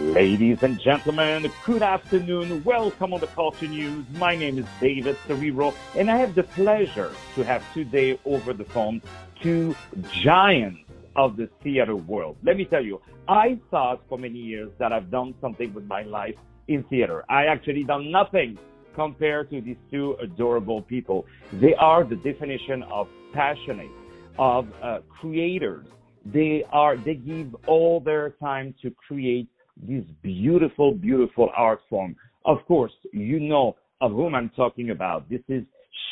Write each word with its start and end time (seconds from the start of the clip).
Ladies 0.00 0.62
and 0.62 0.80
gentlemen, 0.80 1.52
good 1.66 1.82
afternoon. 1.82 2.64
Welcome 2.64 3.12
on 3.12 3.20
the 3.20 3.26
Culture 3.26 3.68
News. 3.68 4.06
My 4.14 4.34
name 4.34 4.58
is 4.58 4.64
David 4.80 5.14
Serero, 5.28 5.74
and 5.94 6.10
I 6.10 6.16
have 6.16 6.34
the 6.34 6.42
pleasure 6.42 7.12
to 7.34 7.44
have 7.44 7.62
today 7.74 8.18
over 8.24 8.54
the 8.54 8.64
phone 8.64 9.02
two 9.42 9.76
giants 10.10 10.80
of 11.16 11.36
the 11.36 11.50
theater 11.62 11.94
world. 11.94 12.38
Let 12.42 12.56
me 12.56 12.64
tell 12.64 12.82
you, 12.82 13.02
I 13.28 13.58
thought 13.70 14.00
for 14.08 14.16
many 14.16 14.38
years 14.38 14.70
that 14.78 14.90
I've 14.90 15.10
done 15.10 15.34
something 15.38 15.74
with 15.74 15.84
my 15.84 16.02
life 16.02 16.34
in 16.66 16.82
theater. 16.84 17.22
I 17.28 17.44
actually 17.44 17.84
done 17.84 18.10
nothing 18.10 18.58
compared 18.94 19.50
to 19.50 19.60
these 19.60 19.76
two 19.90 20.16
adorable 20.22 20.80
people. 20.80 21.26
They 21.52 21.74
are 21.74 22.04
the 22.04 22.16
definition 22.16 22.82
of 22.84 23.06
passionate, 23.34 23.90
of 24.38 24.66
uh, 24.82 25.00
creators. 25.20 25.86
They 26.24 26.64
are, 26.72 26.96
they 26.96 27.14
give 27.16 27.54
all 27.66 28.00
their 28.00 28.30
time 28.30 28.74
to 28.80 28.90
create 29.06 29.46
this 29.82 30.04
beautiful, 30.22 30.92
beautiful 30.92 31.50
art 31.56 31.80
form. 31.88 32.16
Of 32.44 32.58
course, 32.66 32.92
you 33.12 33.40
know 33.40 33.76
of 34.00 34.12
whom 34.12 34.34
I'm 34.34 34.50
talking 34.50 34.90
about. 34.90 35.28
This 35.28 35.42
is 35.48 35.62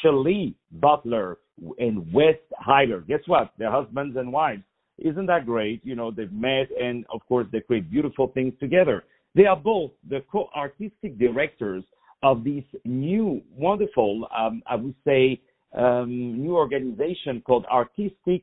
Shelley 0.02 0.54
Butler 0.72 1.38
and 1.78 2.12
Wes 2.12 2.36
Hyler. 2.66 3.06
Guess 3.06 3.20
what? 3.26 3.52
They're 3.58 3.70
husbands 3.70 4.16
and 4.16 4.32
wives. 4.32 4.62
Isn't 4.98 5.26
that 5.26 5.46
great? 5.46 5.80
You 5.84 5.94
know, 5.94 6.10
they've 6.10 6.32
met 6.32 6.68
and 6.80 7.04
of 7.12 7.20
course 7.28 7.46
they 7.52 7.60
create 7.60 7.90
beautiful 7.90 8.28
things 8.28 8.52
together. 8.60 9.04
They 9.34 9.46
are 9.46 9.56
both 9.56 9.92
the 10.08 10.20
co-artistic 10.30 11.18
directors 11.18 11.84
of 12.22 12.42
this 12.42 12.64
new, 12.84 13.40
wonderful, 13.56 14.26
um, 14.36 14.62
I 14.68 14.74
would 14.74 14.94
say, 15.06 15.40
um, 15.76 16.40
new 16.42 16.56
organization 16.56 17.42
called 17.46 17.64
Artistic 17.66 18.42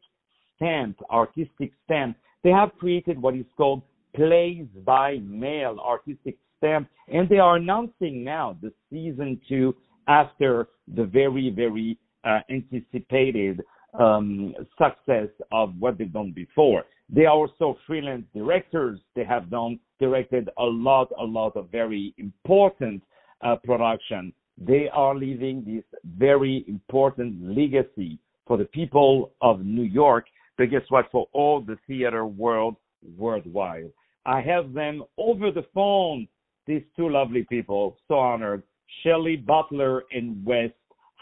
Stamp. 0.55 0.97
Artistic 1.09 1.71
Stamp. 1.83 2.15
They 2.43 2.51
have 2.51 2.71
created 2.79 3.21
what 3.21 3.35
is 3.35 3.45
called 3.57 3.81
Plays 4.15 4.67
by 4.85 5.17
Mail 5.23 5.77
Artistic 5.79 6.37
Stamp, 6.57 6.87
and 7.07 7.27
they 7.27 7.39
are 7.39 7.57
announcing 7.57 8.23
now 8.23 8.57
the 8.61 8.71
season 8.89 9.39
two 9.47 9.75
after 10.07 10.69
the 10.95 11.03
very, 11.03 11.49
very 11.49 11.97
uh, 12.23 12.39
anticipated 12.49 13.61
um, 13.99 14.53
success 14.77 15.27
of 15.51 15.73
what 15.79 15.97
they've 15.97 16.11
done 16.11 16.31
before. 16.31 16.85
They 17.09 17.25
are 17.25 17.35
also 17.35 17.77
freelance 17.85 18.25
directors. 18.33 18.99
They 19.15 19.25
have 19.25 19.49
done 19.49 19.79
directed 19.99 20.49
a 20.57 20.63
lot, 20.63 21.11
a 21.19 21.23
lot 21.23 21.55
of 21.55 21.69
very 21.69 22.13
important 22.17 23.03
uh, 23.41 23.57
production. 23.63 24.33
They 24.57 24.89
are 24.93 25.15
leaving 25.15 25.63
this 25.65 25.83
very 26.17 26.65
important 26.67 27.55
legacy 27.55 28.19
for 28.47 28.57
the 28.57 28.65
people 28.65 29.31
of 29.41 29.65
New 29.65 29.83
York, 29.83 30.25
but 30.57 30.71
guess 30.71 30.81
what? 30.89 31.05
For 31.11 31.27
all 31.33 31.61
the 31.61 31.77
theater 31.87 32.25
world 32.25 32.77
worldwide. 33.17 33.91
I 34.25 34.41
have 34.41 34.73
them 34.73 35.03
over 35.17 35.51
the 35.51 35.65
phone. 35.73 36.27
These 36.67 36.83
two 36.95 37.09
lovely 37.09 37.45
people, 37.47 37.97
so 38.07 38.15
honored. 38.15 38.63
Shelley 39.03 39.35
Butler 39.35 40.03
and 40.11 40.43
Wes 40.43 40.71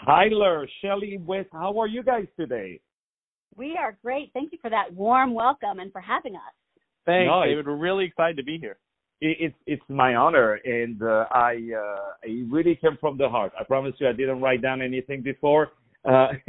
Hyler. 0.07 0.65
Shelley, 0.81 1.17
Wes, 1.17 1.45
how 1.51 1.79
are 1.79 1.87
you 1.87 2.03
guys 2.03 2.27
today? 2.39 2.79
We 3.55 3.77
are 3.77 3.97
great. 4.01 4.31
Thank 4.33 4.51
you 4.51 4.57
for 4.61 4.69
that 4.69 4.93
warm 4.93 5.33
welcome 5.33 5.79
and 5.79 5.91
for 5.91 6.01
having 6.01 6.35
us. 6.35 6.41
Thanks, 7.05 7.29
no, 7.29 7.43
David. 7.45 7.67
We're 7.67 7.75
really 7.75 8.05
excited 8.05 8.37
to 8.37 8.43
be 8.43 8.57
here. 8.57 8.77
It's 9.21 9.55
it's 9.65 9.83
my 9.87 10.15
honor, 10.15 10.55
and 10.65 11.01
uh, 11.01 11.25
I 11.31 11.69
uh, 11.77 12.27
I 12.27 12.43
really 12.49 12.75
came 12.75 12.97
from 12.99 13.17
the 13.17 13.29
heart. 13.29 13.53
I 13.57 13.63
promise 13.63 13.93
you, 13.99 14.09
I 14.09 14.11
didn't 14.11 14.41
write 14.41 14.61
down 14.61 14.81
anything 14.81 15.21
before. 15.21 15.71
Uh, 16.03 16.29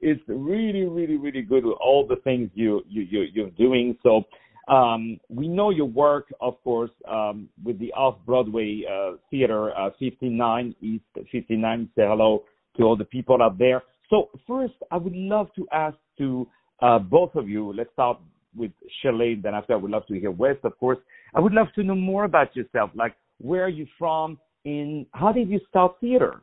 it's 0.00 0.22
really, 0.28 0.84
really, 0.84 1.16
really 1.16 1.40
good 1.40 1.64
with 1.64 1.78
all 1.82 2.06
the 2.06 2.16
things 2.16 2.50
you 2.54 2.82
you, 2.88 3.02
you 3.02 3.22
you're 3.32 3.50
doing. 3.50 3.96
So 4.02 4.24
um, 4.68 5.18
we 5.28 5.48
know 5.48 5.70
your 5.70 5.86
work, 5.86 6.32
of 6.40 6.62
course, 6.64 6.90
um, 7.08 7.48
with 7.62 7.78
the 7.78 7.92
off-Broadway 7.92 8.82
uh, 8.90 9.16
theater, 9.30 9.76
uh, 9.76 9.90
59 9.98 10.74
East 10.80 11.04
59. 11.30 11.88
Say 11.96 12.02
hello 12.06 12.44
to 12.76 12.82
all 12.84 12.96
the 12.96 13.04
people 13.04 13.42
out 13.42 13.58
there. 13.58 13.82
So 14.10 14.30
first, 14.46 14.74
I 14.90 14.96
would 14.96 15.14
love 15.14 15.48
to 15.56 15.66
ask 15.72 15.96
to 16.18 16.46
uh, 16.80 16.98
both 16.98 17.34
of 17.34 17.48
you. 17.48 17.72
Let's 17.72 17.92
start 17.92 18.18
with 18.56 18.70
Shelley, 19.02 19.34
then 19.42 19.54
after 19.54 19.74
I 19.74 19.76
would 19.76 19.90
love 19.90 20.06
to 20.06 20.14
hear 20.14 20.30
West, 20.30 20.60
of 20.64 20.78
course. 20.78 20.98
I 21.34 21.40
would 21.40 21.52
love 21.52 21.66
to 21.74 21.82
know 21.82 21.94
more 21.94 22.24
about 22.24 22.54
yourself, 22.54 22.90
like 22.94 23.14
where 23.38 23.64
are 23.64 23.68
you 23.68 23.86
from, 23.98 24.38
and 24.64 25.06
how 25.12 25.32
did 25.32 25.48
you 25.48 25.60
start 25.68 25.96
theater? 26.00 26.42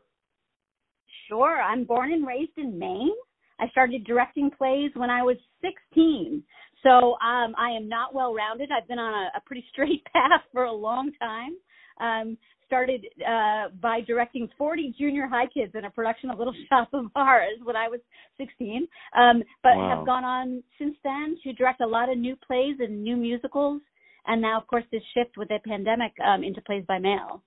Sure, 1.28 1.62
I'm 1.62 1.86
born 1.86 2.12
and 2.12 2.28
raised 2.28 2.58
in 2.58 2.78
Maine. 2.78 3.16
I 3.60 3.70
started 3.70 4.04
directing 4.04 4.52
plays 4.52 4.92
when 4.96 5.10
I 5.10 5.24
was 5.24 5.38
16. 5.62 6.44
So 6.84 7.14
um, 7.14 7.54
I 7.58 7.72
am 7.76 7.88
not 7.88 8.14
well 8.14 8.34
rounded. 8.34 8.70
I've 8.72 8.88
been 8.88 9.00
on 9.00 9.14
a, 9.14 9.38
a 9.38 9.42
pretty 9.46 9.66
straight 9.72 10.04
path 10.14 10.42
for 10.52 10.64
a 10.64 10.74
long 10.74 11.12
time. 11.20 11.56
Um, 12.00 12.38
started 12.72 13.06
uh, 13.28 13.68
by 13.82 14.00
directing 14.08 14.48
40 14.58 14.96
junior 14.98 15.28
high 15.28 15.46
kids 15.54 15.74
in 15.76 15.84
a 15.84 15.90
production 15.90 16.30
of 16.30 16.38
Little 16.38 16.54
Shop 16.70 16.88
of 16.94 17.08
Horrors 17.14 17.60
when 17.66 17.76
I 17.76 17.90
was 17.90 18.00
16. 18.38 18.88
Um, 19.18 19.44
but 19.62 19.76
wow. 19.76 19.98
have 19.98 20.06
gone 20.06 20.24
on 20.24 20.64
since 20.80 20.96
then 21.04 21.36
to 21.44 21.52
direct 21.52 21.82
a 21.82 21.86
lot 21.86 22.10
of 22.10 22.18
new 22.18 22.38
plays 22.48 22.78
and 22.80 23.04
new 23.04 23.18
musicals, 23.18 23.82
and 24.26 24.42
now, 24.42 24.58
of 24.58 24.68
course, 24.68 24.86
this 24.90 25.02
shift 25.14 25.36
with 25.36 25.50
the 25.50 25.60
pandemic 25.68 26.14
um, 26.26 26.46
into 26.46 26.62
plays 26.62 26.86
by 26.88 26.98
mail. 26.98 27.44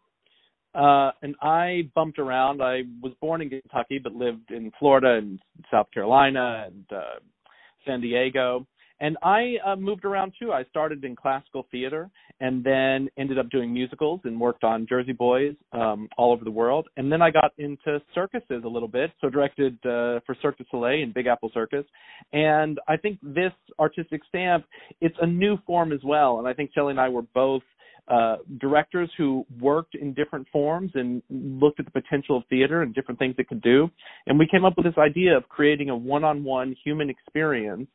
Uh, 0.74 1.12
and 1.22 1.36
I 1.40 1.88
bumped 1.94 2.18
around. 2.18 2.60
I 2.60 2.82
was 3.00 3.12
born 3.20 3.40
in 3.40 3.48
Kentucky, 3.48 3.98
but 4.02 4.12
lived 4.12 4.50
in 4.50 4.72
Florida 4.78 5.18
and 5.18 5.40
South 5.70 5.86
Carolina 5.94 6.66
and 6.66 6.84
uh, 6.92 7.20
San 7.86 8.02
Diego 8.02 8.66
and 9.00 9.16
I 9.22 9.56
uh, 9.66 9.76
moved 9.76 10.04
around 10.04 10.32
too. 10.38 10.52
I 10.52 10.64
started 10.64 11.04
in 11.04 11.16
classical 11.16 11.66
theater 11.70 12.10
and 12.40 12.62
then 12.64 13.08
ended 13.18 13.38
up 13.38 13.50
doing 13.50 13.72
musicals 13.72 14.20
and 14.24 14.40
worked 14.40 14.64
on 14.64 14.86
Jersey 14.88 15.12
Boys 15.12 15.54
um, 15.72 16.08
all 16.16 16.32
over 16.32 16.44
the 16.44 16.50
world. 16.50 16.88
And 16.96 17.10
then 17.10 17.22
I 17.22 17.30
got 17.30 17.52
into 17.58 18.00
circuses 18.14 18.62
a 18.64 18.68
little 18.68 18.88
bit, 18.88 19.10
so 19.20 19.28
directed 19.28 19.74
uh, 19.84 20.20
for 20.26 20.36
Cirque 20.40 20.58
du 20.58 20.64
Soleil 20.70 21.02
and 21.02 21.12
Big 21.14 21.26
Apple 21.26 21.50
Circus. 21.52 21.84
And 22.32 22.78
I 22.88 22.96
think 22.96 23.18
this 23.22 23.52
artistic 23.78 24.22
stamp, 24.28 24.64
it's 25.00 25.16
a 25.20 25.26
new 25.26 25.58
form 25.66 25.92
as 25.92 26.00
well. 26.04 26.38
And 26.38 26.48
I 26.48 26.52
think 26.52 26.70
Shelley 26.74 26.90
and 26.90 27.00
I 27.00 27.08
were 27.08 27.22
both 27.34 27.62
uh, 28.08 28.36
directors 28.60 29.10
who 29.16 29.46
worked 29.60 29.94
in 29.94 30.12
different 30.12 30.46
forms 30.52 30.90
and 30.94 31.22
looked 31.30 31.80
at 31.80 31.86
the 31.86 31.90
potential 31.90 32.36
of 32.36 32.42
theater 32.50 32.82
and 32.82 32.94
different 32.94 33.18
things 33.18 33.34
it 33.38 33.48
could 33.48 33.62
do. 33.62 33.88
And 34.26 34.38
we 34.38 34.46
came 34.46 34.64
up 34.64 34.74
with 34.76 34.84
this 34.84 34.98
idea 34.98 35.36
of 35.36 35.48
creating 35.48 35.88
a 35.88 35.96
one 35.96 36.22
on 36.24 36.44
one 36.44 36.76
human 36.84 37.08
experience 37.08 37.88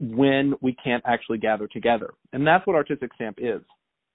when 0.00 0.54
we 0.60 0.74
can't 0.82 1.02
actually 1.06 1.38
gather 1.38 1.68
together. 1.68 2.14
And 2.32 2.46
that's 2.46 2.66
what 2.66 2.74
Artistic 2.74 3.10
Stamp 3.14 3.38
is. 3.40 3.60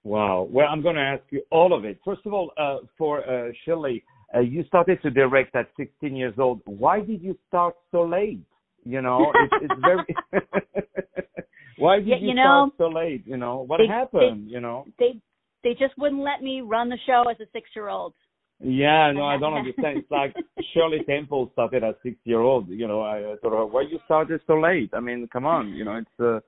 Wow. 0.04 0.48
Well, 0.50 0.66
I'm 0.70 0.82
going 0.82 0.96
to 0.96 1.02
ask 1.02 1.22
you 1.30 1.42
all 1.50 1.76
of 1.76 1.84
it. 1.84 1.98
First 2.04 2.22
of 2.26 2.32
all, 2.32 2.52
uh, 2.58 2.86
for 2.96 3.28
uh, 3.28 3.50
Shelley, 3.64 4.04
uh, 4.34 4.40
you 4.40 4.64
started 4.64 5.00
to 5.02 5.10
direct 5.10 5.56
at 5.56 5.68
16 5.76 6.14
years 6.14 6.34
old. 6.38 6.60
Why 6.66 7.00
did 7.00 7.22
you 7.22 7.36
start 7.48 7.74
so 7.90 8.02
late? 8.04 8.40
You 8.84 9.02
know, 9.02 9.32
it's, 9.34 9.54
it's 9.62 9.80
very. 9.80 10.42
Why 11.78 11.98
did 11.98 12.08
yeah, 12.08 12.16
you, 12.16 12.28
you 12.28 12.34
know, 12.34 12.70
start 12.76 12.92
so 12.92 12.98
late? 12.98 13.26
You 13.26 13.36
know, 13.36 13.64
what 13.66 13.78
they, 13.78 13.86
happened? 13.86 14.48
They, 14.48 14.52
you 14.52 14.60
know, 14.60 14.84
they 14.98 15.20
they 15.64 15.72
just 15.72 15.96
wouldn't 15.98 16.22
let 16.22 16.42
me 16.42 16.60
run 16.60 16.88
the 16.88 16.98
show 17.06 17.24
as 17.30 17.38
a 17.40 17.46
six 17.52 17.68
year 17.74 17.88
old. 17.88 18.14
Yeah, 18.60 19.12
no, 19.12 19.24
I 19.24 19.38
don't 19.38 19.54
understand. 19.54 19.98
It's 19.98 20.10
like 20.10 20.34
Shirley 20.74 21.04
Temple 21.06 21.50
started 21.52 21.84
as 21.84 21.94
six 22.02 22.16
year 22.24 22.40
old. 22.40 22.68
You 22.68 22.88
know, 22.88 23.02
I 23.02 23.36
thought, 23.40 23.52
of, 23.52 23.70
why 23.70 23.82
you 23.82 23.98
started 24.04 24.40
so 24.46 24.54
late? 24.54 24.90
I 24.92 25.00
mean, 25.00 25.28
come 25.32 25.46
on, 25.46 25.68
you 25.74 25.84
know, 25.84 25.96
it's 25.96 26.20
uh, 26.20 26.40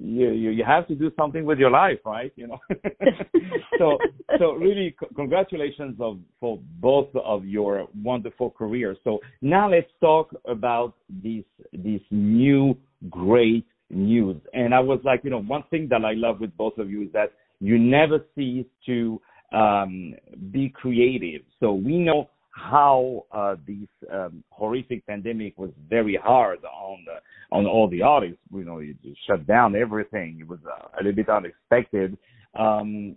you 0.00 0.30
you 0.30 0.50
you 0.50 0.64
have 0.64 0.86
to 0.88 0.94
do 0.94 1.10
something 1.16 1.44
with 1.44 1.58
your 1.58 1.70
life, 1.70 1.98
right? 2.06 2.32
You 2.36 2.48
know. 2.48 2.58
so 3.78 3.98
so 4.38 4.52
really, 4.52 4.94
c- 4.98 5.06
congratulations 5.14 5.96
of 6.00 6.18
for 6.40 6.58
both 6.80 7.08
of 7.16 7.44
your 7.44 7.88
wonderful 8.02 8.50
careers. 8.50 8.96
So 9.04 9.18
now 9.42 9.70
let's 9.70 9.90
talk 10.00 10.34
about 10.46 10.94
this 11.22 11.44
this 11.72 12.00
new 12.10 12.78
great 13.10 13.66
news. 13.90 14.36
And 14.54 14.74
I 14.74 14.80
was 14.80 15.00
like, 15.04 15.20
you 15.24 15.30
know, 15.30 15.42
one 15.42 15.64
thing 15.70 15.88
that 15.90 16.04
I 16.04 16.12
love 16.14 16.40
with 16.40 16.56
both 16.56 16.78
of 16.78 16.90
you 16.90 17.02
is 17.02 17.12
that 17.12 17.32
you 17.60 17.78
never 17.78 18.24
cease 18.34 18.66
to 18.86 19.20
um, 19.52 20.14
be 20.50 20.68
creative. 20.68 21.42
So 21.60 21.72
we 21.72 21.98
know 21.98 22.28
how 22.50 23.24
uh, 23.32 23.56
this 23.66 23.88
um, 24.12 24.42
horrific 24.50 25.06
pandemic 25.06 25.56
was 25.56 25.70
very 25.88 26.18
hard 26.22 26.58
on 26.64 27.04
the, 27.04 27.56
on 27.56 27.66
all 27.66 27.88
the 27.88 28.02
artists. 28.02 28.38
You 28.52 28.64
know, 28.64 28.78
it 28.78 28.96
shut 29.26 29.46
down 29.46 29.76
everything. 29.76 30.38
It 30.40 30.48
was 30.48 30.58
uh, 30.66 30.88
a 30.94 30.98
little 30.98 31.12
bit 31.12 31.28
unexpected. 31.28 32.16
Um, 32.58 33.16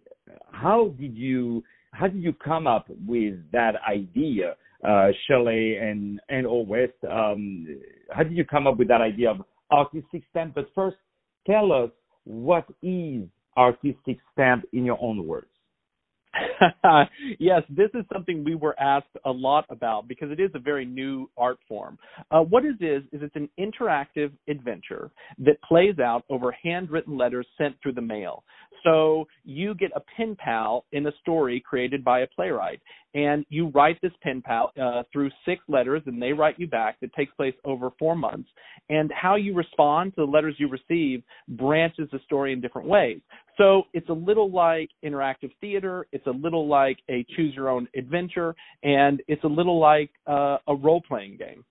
how 0.52 0.94
did 1.00 1.18
you 1.18 1.64
how 1.94 2.08
did 2.08 2.24
you 2.24 2.32
come 2.34 2.68
up 2.68 2.88
with 3.06 3.36
that 3.52 3.74
idea, 3.90 4.56
uh, 4.88 5.10
Shelley 5.28 5.78
and 5.78 6.22
and 6.30 6.46
or 6.46 6.66
West? 6.66 6.94
Um, 7.10 7.68
how 8.12 8.24
did 8.24 8.34
you 8.34 8.46
come 8.46 8.68
up 8.68 8.78
with 8.78 8.88
that 8.88 9.02
idea 9.02 9.32
of 9.32 9.42
artistic 9.72 10.24
stamp? 10.30 10.56
But 10.56 10.68
first, 10.74 10.98
tell 11.46 11.72
us 11.72 11.90
what 12.24 12.66
is 12.82 13.28
artistic 13.58 14.20
stamp 14.34 14.66
in 14.74 14.86
your 14.86 14.98
own 15.02 15.26
words? 15.28 15.51
yes, 17.40 17.62
this 17.70 17.90
is 17.94 18.06
something 18.12 18.44
we 18.44 18.56
were 18.56 18.80
asked 18.80 19.08
a 19.26 19.32
lot 19.32 19.66
about 19.70 20.08
because 20.08 20.32
it 20.32 20.40
is 20.40 20.52
a 20.54 20.60
very 20.60 20.86
new 20.86 21.30
art 21.38 21.58
form. 21.68 21.98
Uh, 22.32 22.40
what 22.40 22.64
it 22.64 22.82
is 22.82 23.04
is 23.12 23.22
it's 23.22 23.36
an 23.36 23.50
interactive 23.60 24.32
adventure 24.48 25.12
that 25.40 25.62
plays 25.62 26.00
out 26.00 26.24
over 26.30 26.56
handwritten 26.64 27.18
letters 27.18 27.46
sent 27.58 27.76
through 27.82 27.94
the 27.94 28.02
mail. 28.02 28.44
So 28.84 29.28
you 29.44 29.76
get 29.76 29.92
a 29.96 30.02
pen 30.18 30.36
pal 30.40 30.86
in 30.92 31.06
a 31.06 31.12
story 31.22 31.60
created 31.60 32.04
by 32.04 32.22
a 32.22 32.28
playwright, 32.28 32.82
and 33.14 33.46
you 33.50 33.68
write 33.68 34.00
this 34.02 34.14
pen 34.24 34.42
pal 34.42 34.72
uh, 34.82 35.04
through 35.12 35.30
six 35.46 35.62
letters, 35.68 36.02
and 36.06 36.22
they 36.22 36.34
write 36.34 36.60
you 36.60 36.68
back. 36.68 37.00
That 37.02 37.14
takes 37.14 37.34
place 37.36 37.54
over 37.64 37.92
four 38.00 38.16
months, 38.16 38.50
and 38.90 39.12
how 39.14 39.36
you 39.36 39.54
respond 39.54 40.16
to 40.16 40.26
the 40.26 40.32
letters 40.32 40.56
you 40.58 40.68
receive 40.68 41.22
branches 41.50 42.10
the 42.12 42.20
story 42.26 42.54
in 42.54 42.62
different 42.62 42.88
ways. 42.88 43.20
So 43.62 43.84
it's 43.94 44.10
a 44.10 44.14
little 44.14 44.50
like 44.50 44.90
interactive 45.06 45.52
theater. 45.62 46.08
It's 46.12 46.26
a 46.26 46.32
little 46.32 46.68
like 46.68 46.98
a 47.12 47.24
choose 47.36 47.54
your 47.54 47.70
own 47.70 47.88
adventure, 47.96 48.56
and 48.82 49.22
it's 49.28 49.44
a 49.44 49.48
little 49.48 49.80
like 49.80 50.10
uh, 50.26 50.58
a 50.68 50.74
role 50.74 51.02
playing 51.08 51.38
game. 51.38 51.64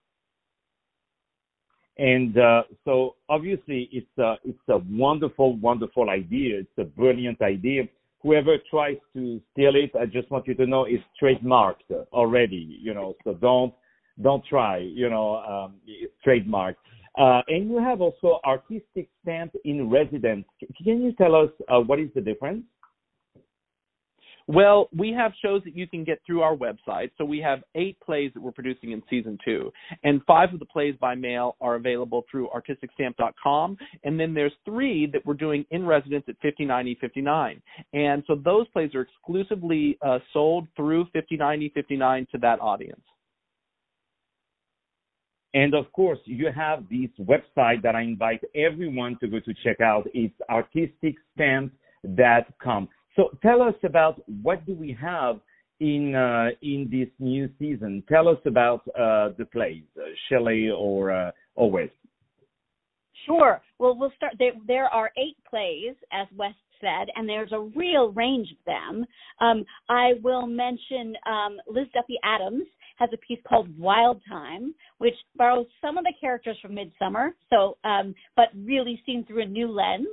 And 1.99 2.39
uh, 2.39 2.63
so 2.85 3.17
obviously 3.29 3.89
it's 3.91 4.19
a 4.19 4.37
it's 4.45 4.69
a 4.69 4.79
wonderful 4.89 5.57
wonderful 5.57 6.11
idea. 6.11 6.61
It's 6.61 6.79
a 6.79 6.85
brilliant 6.85 7.43
idea. 7.43 7.83
Whoever 8.23 8.57
tries 8.71 8.99
to 9.15 9.41
steal 9.51 9.75
it, 9.75 9.91
I 10.01 10.07
just 10.07 10.31
want 10.31 10.47
you 10.47 10.55
to 10.55 10.67
know 10.67 10.85
it's 10.85 11.03
trademarked 11.21 11.91
already. 12.13 12.79
You 12.81 12.95
know, 12.95 13.15
so 13.25 13.35
don't 13.35 13.75
don't 14.23 14.45
try. 14.45 14.79
You 14.79 15.11
know, 15.11 15.39
um, 15.39 15.75
it's 15.89 16.15
trademarked. 16.25 16.77
Uh, 17.19 17.43
and 17.49 17.69
you 17.69 17.79
have 17.79 18.01
also 18.01 18.41
artistic 18.45 19.09
stamp 19.23 19.53
in 19.65 19.91
residence. 19.91 20.45
Can 20.83 21.03
you 21.03 21.13
tell 21.13 21.35
us 21.35 21.51
uh, 21.69 21.81
what 21.81 21.99
is 21.99 22.09
the 22.15 22.21
difference? 22.21 22.65
Well, 24.53 24.89
we 24.97 25.13
have 25.13 25.31
shows 25.41 25.63
that 25.65 25.77
you 25.77 25.87
can 25.87 26.03
get 26.03 26.21
through 26.27 26.43
our 26.43 26.57
website. 26.57 27.13
So 27.19 27.25
we 27.25 27.39
have 27.39 27.63
eight 27.77 27.97
plays 28.01 28.33
that 28.35 28.43
we're 28.43 28.51
producing 28.51 28.91
in 28.91 29.01
season 29.09 29.39
two, 29.45 29.73
and 30.03 30.21
five 30.27 30.53
of 30.53 30.59
the 30.59 30.67
plays 30.67 30.97
by 31.01 31.15
mail 31.15 31.57
are 31.61 31.77
available 31.77 32.25
through 32.29 32.49
artisticstamp.com. 32.49 33.77
And 34.03 34.19
then 34.19 34.35
there's 34.35 34.53
three 34.65 35.07
that 35.13 35.25
we're 35.25 35.35
doing 35.35 35.65
in 35.71 35.87
residence 35.87 36.25
at 36.27 36.35
59E59. 36.43 37.61
And 37.93 38.25
so 38.27 38.35
those 38.35 38.67
plays 38.69 38.93
are 38.97 39.03
exclusively 39.03 39.97
uh, 40.03 40.19
sold 40.33 40.67
through 40.75 41.07
59E59 41.15 42.29
to 42.31 42.39
that 42.39 42.61
audience. 42.61 43.03
And 45.53 45.75
of 45.75 45.93
course, 45.93 46.21
you 46.25 46.47
have 46.55 46.89
this 46.89 47.11
website 47.19 47.83
that 47.83 47.97
I 47.97 48.03
invite 48.03 48.41
everyone 48.55 49.19
to 49.21 49.27
go 49.27 49.41
to 49.41 49.53
check 49.65 49.81
out. 49.81 50.07
It's 50.15 50.33
artisticstamp.com. 50.49 52.89
So 53.17 53.37
tell 53.43 53.63
us 53.63 53.75
about 53.83 54.23
what 54.43 54.65
do 54.65 54.75
we 54.75 54.97
have 55.01 55.41
in 55.81 56.15
uh, 56.15 56.51
in 56.63 56.89
this 56.91 57.09
new 57.19 57.51
season. 57.59 58.05
Tell 58.09 58.29
us 58.29 58.39
about 58.47 58.87
uh, 58.89 59.31
the 59.39 59.47
plays, 59.51 59.83
uh, 59.97 60.03
Shelley 60.29 60.71
or 60.71 61.11
uh, 61.11 61.33
or 61.57 61.69
Wes. 61.71 61.89
Sure. 63.27 63.61
Well, 63.79 63.97
we'll 63.99 64.13
start. 64.17 64.35
There, 64.39 64.53
there 64.67 64.87
are 64.87 65.11
eight 65.19 65.37
plays, 65.49 65.95
as 66.13 66.27
West 66.37 66.57
said, 66.81 67.09
and 67.15 67.29
there's 67.29 67.53
a 67.53 67.61
real 67.61 68.13
range 68.13 68.49
of 68.53 68.59
them. 68.67 69.05
Um, 69.41 69.65
I 69.89 70.13
will 70.23 70.47
mention 70.47 71.15
um, 71.27 71.59
Liz 71.69 71.87
Duffy 71.93 72.19
Adams 72.25 72.65
has 73.01 73.09
a 73.13 73.17
piece 73.17 73.39
called 73.49 73.67
Wild 73.79 74.21
Time, 74.29 74.75
which 74.99 75.15
borrows 75.37 75.67
some 75.81 75.99
of 75.99 76.05
the 76.05 76.13
characters 76.21 76.57
from 76.61 76.75
Midsummer, 76.75 77.35
so 77.49 77.79
um, 77.83 78.15
but 78.37 78.49
really 78.55 79.03
seen 79.07 79.25
through 79.25 79.43
a 79.43 79.47
new 79.47 79.69
lens. 79.69 80.07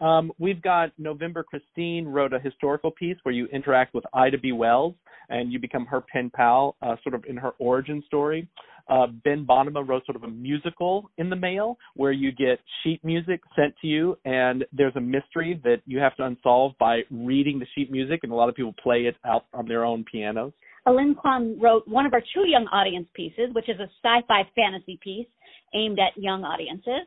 Um, 0.00 0.32
we've 0.38 0.62
got 0.62 0.92
November 0.98 1.42
Christine 1.42 2.06
wrote 2.06 2.32
a 2.32 2.38
historical 2.38 2.90
piece 2.90 3.16
where 3.22 3.34
you 3.34 3.46
interact 3.52 3.94
with 3.94 4.04
Ida 4.14 4.38
B. 4.38 4.52
Wells 4.52 4.94
and 5.28 5.52
you 5.52 5.60
become 5.60 5.86
her 5.86 6.00
pen 6.00 6.30
pal, 6.34 6.74
uh, 6.82 6.96
sort 7.02 7.14
of 7.14 7.24
in 7.28 7.36
her 7.36 7.50
origin 7.58 8.02
story. 8.06 8.48
Uh, 8.88 9.06
ben 9.24 9.46
Bonnema 9.46 9.86
wrote 9.86 10.04
sort 10.06 10.16
of 10.16 10.24
a 10.24 10.28
musical 10.28 11.10
in 11.18 11.30
the 11.30 11.36
mail 11.36 11.76
where 11.94 12.12
you 12.12 12.32
get 12.32 12.58
sheet 12.82 13.04
music 13.04 13.40
sent 13.54 13.74
to 13.82 13.86
you 13.86 14.16
and 14.24 14.64
there's 14.72 14.96
a 14.96 15.00
mystery 15.00 15.60
that 15.62 15.76
you 15.86 15.98
have 15.98 16.16
to 16.16 16.24
unsolve 16.24 16.72
by 16.80 17.02
reading 17.10 17.58
the 17.58 17.66
sheet 17.74 17.92
music 17.92 18.20
and 18.24 18.32
a 18.32 18.34
lot 18.34 18.48
of 18.48 18.54
people 18.54 18.74
play 18.82 19.02
it 19.02 19.16
out 19.24 19.44
on 19.52 19.68
their 19.68 19.84
own 19.84 20.02
pianos. 20.10 20.52
Alin 20.86 21.14
Kwan 21.14 21.58
wrote 21.60 21.86
one 21.86 22.06
of 22.06 22.12
our 22.12 22.22
two 22.34 22.48
young 22.48 22.66
audience 22.72 23.08
pieces, 23.14 23.50
which 23.52 23.68
is 23.68 23.78
a 23.80 23.88
sci-fi 24.02 24.42
fantasy 24.54 24.98
piece 25.02 25.26
aimed 25.74 25.98
at 25.98 26.20
young 26.20 26.44
audiences. 26.44 27.06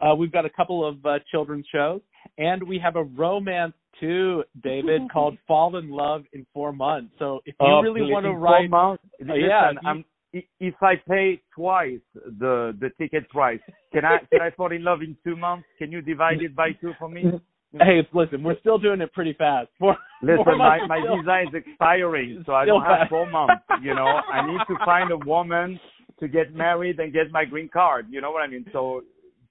Uh, 0.00 0.14
we've 0.14 0.32
got 0.32 0.46
a 0.46 0.50
couple 0.50 0.86
of 0.86 1.04
uh, 1.04 1.18
children's 1.30 1.66
shows, 1.72 2.00
and 2.38 2.62
we 2.62 2.78
have 2.78 2.96
a 2.96 3.02
romance 3.02 3.74
too, 3.98 4.44
David, 4.62 5.02
called 5.12 5.36
"Fall 5.46 5.76
in 5.76 5.90
Love 5.90 6.22
in 6.32 6.46
Four 6.54 6.72
Months." 6.72 7.12
So 7.18 7.40
if 7.44 7.54
you 7.60 7.66
oh, 7.66 7.80
really 7.80 8.10
want 8.10 8.24
to 8.24 8.32
write, 8.32 8.70
months, 8.70 9.02
uh, 9.28 9.34
yeah, 9.34 9.72
I'm, 9.84 10.04
if 10.32 10.74
I 10.80 10.94
pay 11.08 11.42
twice 11.54 12.00
the 12.14 12.76
the 12.80 12.90
ticket 12.98 13.28
price, 13.28 13.60
can 13.92 14.04
I 14.04 14.18
can 14.30 14.40
I 14.40 14.50
fall 14.56 14.72
in 14.72 14.84
love 14.84 15.02
in 15.02 15.16
two 15.24 15.36
months? 15.36 15.66
Can 15.78 15.92
you 15.92 16.00
divide 16.00 16.40
it 16.40 16.54
by 16.54 16.72
two 16.80 16.92
for 16.98 17.08
me? 17.08 17.24
Hey, 17.78 18.00
listen, 18.12 18.42
we're 18.42 18.58
still 18.58 18.78
doing 18.78 19.00
it 19.00 19.12
pretty 19.12 19.32
fast. 19.32 19.68
Four, 19.78 19.96
listen, 20.22 20.44
four 20.44 20.56
my 20.56 20.84
my 20.88 20.98
visa 21.00 21.42
is 21.48 21.54
expiring, 21.54 22.42
so 22.44 22.52
I 22.52 22.64
don't 22.64 22.82
have 22.82 23.08
four 23.08 23.30
months. 23.30 23.62
You 23.80 23.94
know, 23.94 24.06
I 24.06 24.44
need 24.50 24.58
to 24.68 24.76
find 24.84 25.12
a 25.12 25.16
woman 25.18 25.78
to 26.18 26.28
get 26.28 26.52
married 26.52 26.98
and 26.98 27.12
get 27.12 27.30
my 27.30 27.44
green 27.44 27.68
card. 27.72 28.06
You 28.10 28.20
know 28.20 28.32
what 28.32 28.42
I 28.42 28.48
mean? 28.48 28.66
So 28.72 29.02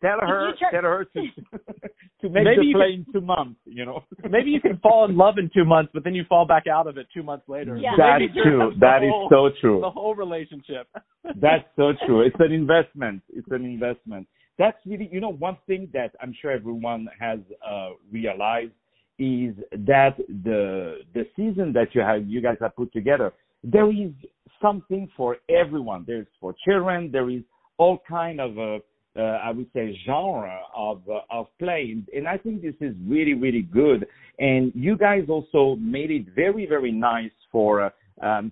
tell 0.02 0.20
her, 0.20 0.52
tell 0.72 0.82
her 0.82 1.06
to 1.06 1.22
to 2.22 2.30
make 2.30 2.44
maybe 2.44 2.72
the 2.72 2.74
play 2.74 2.94
in 2.94 3.06
two 3.14 3.22
months. 3.22 3.60
You 3.66 3.86
know, 3.86 4.04
maybe 4.30 4.52
you 4.52 4.60
can 4.60 4.78
fall 4.80 5.06
in 5.06 5.16
love 5.16 5.38
in 5.38 5.50
two 5.54 5.66
months, 5.66 5.92
but 5.94 6.04
then 6.04 6.14
you 6.14 6.26
fall 6.28 6.46
back 6.46 6.68
out 6.68 6.88
of 6.88 6.98
it 6.98 7.08
two 7.14 7.24
months 7.24 7.48
later. 7.48 7.78
Yeah. 7.78 7.92
That's 7.98 8.34
true. 8.44 8.74
That 8.80 9.04
is 9.04 9.12
whole, 9.12 9.30
so 9.30 9.50
true. 9.62 9.80
The 9.82 9.90
whole 9.90 10.16
relationship. 10.16 10.88
That's 11.24 11.64
so 11.76 11.94
true. 12.06 12.22
It's 12.22 12.36
an 12.40 12.52
investment. 12.52 13.22
It's 13.30 13.48
an 13.50 13.64
investment. 13.64 14.28
That's 14.60 14.78
really, 14.86 15.10
you 15.12 15.22
know, 15.22 15.32
one 15.32 15.58
thing 15.66 15.90
that 15.94 16.12
I'm 16.22 16.36
sure 16.40 16.52
everyone 16.52 17.08
has 17.20 17.40
uh, 17.68 17.92
realized 18.12 18.74
is 19.18 19.56
that 19.72 20.16
the 20.44 21.00
the 21.14 21.26
season 21.36 21.74
that 21.74 21.96
you 21.96 22.02
have, 22.02 22.28
you 22.28 22.42
guys 22.42 22.58
have 22.62 22.76
put 22.76 22.92
together, 22.94 23.34
there 23.64 23.90
is 23.90 24.12
something 24.62 25.10
for 25.16 25.38
everyone. 25.50 26.04
There's 26.06 26.28
for 26.42 26.54
children. 26.66 27.10
There 27.12 27.30
is 27.30 27.42
all 27.78 28.00
kind 28.08 28.42
of 28.42 28.60
uh, 28.60 28.80
uh, 29.18 29.22
I 29.22 29.52
would 29.52 29.68
say 29.74 29.98
genre 30.06 30.60
of 30.76 31.02
uh, 31.10 31.22
of 31.32 31.48
play, 31.58 31.96
and 32.14 32.28
I 32.28 32.38
think 32.38 32.62
this 32.62 32.76
is 32.82 32.96
really 33.08 33.34
really 33.34 33.64
good. 33.64 34.06
And 34.40 34.72
you 34.76 34.98
guys 34.98 35.24
also 35.30 35.78
made 35.80 36.12
it 36.12 36.26
very 36.36 36.66
very 36.66 36.92
nice 36.92 37.32
for 37.52 37.86
uh, 37.86 37.90
um, 38.22 38.52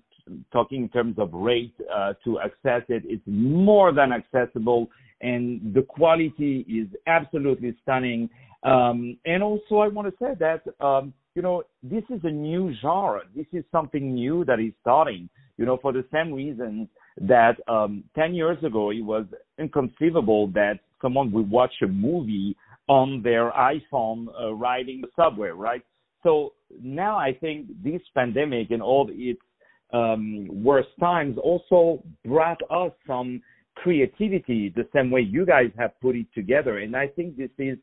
talking 0.51 0.83
in 0.83 0.89
terms 0.89 1.15
of 1.19 1.33
rate 1.33 1.75
uh, 1.93 2.13
to 2.23 2.39
access 2.39 2.83
it. 2.89 3.03
It's 3.05 3.23
more 3.25 3.93
than 3.93 4.11
accessible, 4.11 4.89
and 5.21 5.73
the 5.73 5.81
quality 5.81 6.65
is 6.67 6.87
absolutely 7.07 7.75
stunning. 7.81 8.29
Um, 8.63 9.17
and 9.25 9.43
also, 9.43 9.77
I 9.77 9.87
want 9.87 10.07
to 10.07 10.13
say 10.23 10.33
that 10.39 10.85
um, 10.85 11.13
you 11.35 11.41
know 11.41 11.63
this 11.83 12.03
is 12.09 12.21
a 12.23 12.31
new 12.31 12.73
genre. 12.81 13.21
This 13.35 13.47
is 13.53 13.63
something 13.71 14.13
new 14.13 14.45
that 14.45 14.59
is 14.59 14.73
starting. 14.81 15.29
You 15.57 15.65
know, 15.65 15.77
for 15.81 15.91
the 15.91 16.05
same 16.13 16.31
reasons 16.33 16.87
that 17.21 17.57
um, 17.67 18.03
10 18.15 18.35
years 18.35 18.63
ago 18.63 18.91
it 18.91 19.01
was 19.01 19.25
inconceivable 19.57 20.47
that 20.47 20.79
someone 21.01 21.31
would 21.31 21.49
watch 21.49 21.73
a 21.83 21.87
movie 21.87 22.55
on 22.87 23.21
their 23.21 23.51
iPhone 23.51 24.27
uh, 24.39 24.53
riding 24.53 25.01
the 25.01 25.07
subway, 25.15 25.49
right? 25.49 25.81
So 26.23 26.53
now 26.81 27.17
I 27.17 27.33
think 27.33 27.67
this 27.83 28.01
pandemic 28.15 28.71
and 28.71 28.81
all 28.81 29.09
its 29.11 29.39
um, 29.93 30.47
worst 30.63 30.89
times 30.99 31.37
also 31.41 32.03
brought 32.25 32.59
us 32.69 32.91
some 33.05 33.41
creativity 33.83 34.73
the 34.75 34.87
same 34.93 35.11
way 35.11 35.21
you 35.21 35.45
guys 35.45 35.71
have 35.77 35.99
put 36.01 36.15
it 36.15 36.27
together. 36.33 36.79
And 36.79 36.95
I 36.95 37.07
think 37.07 37.37
this 37.37 37.49
is 37.57 37.77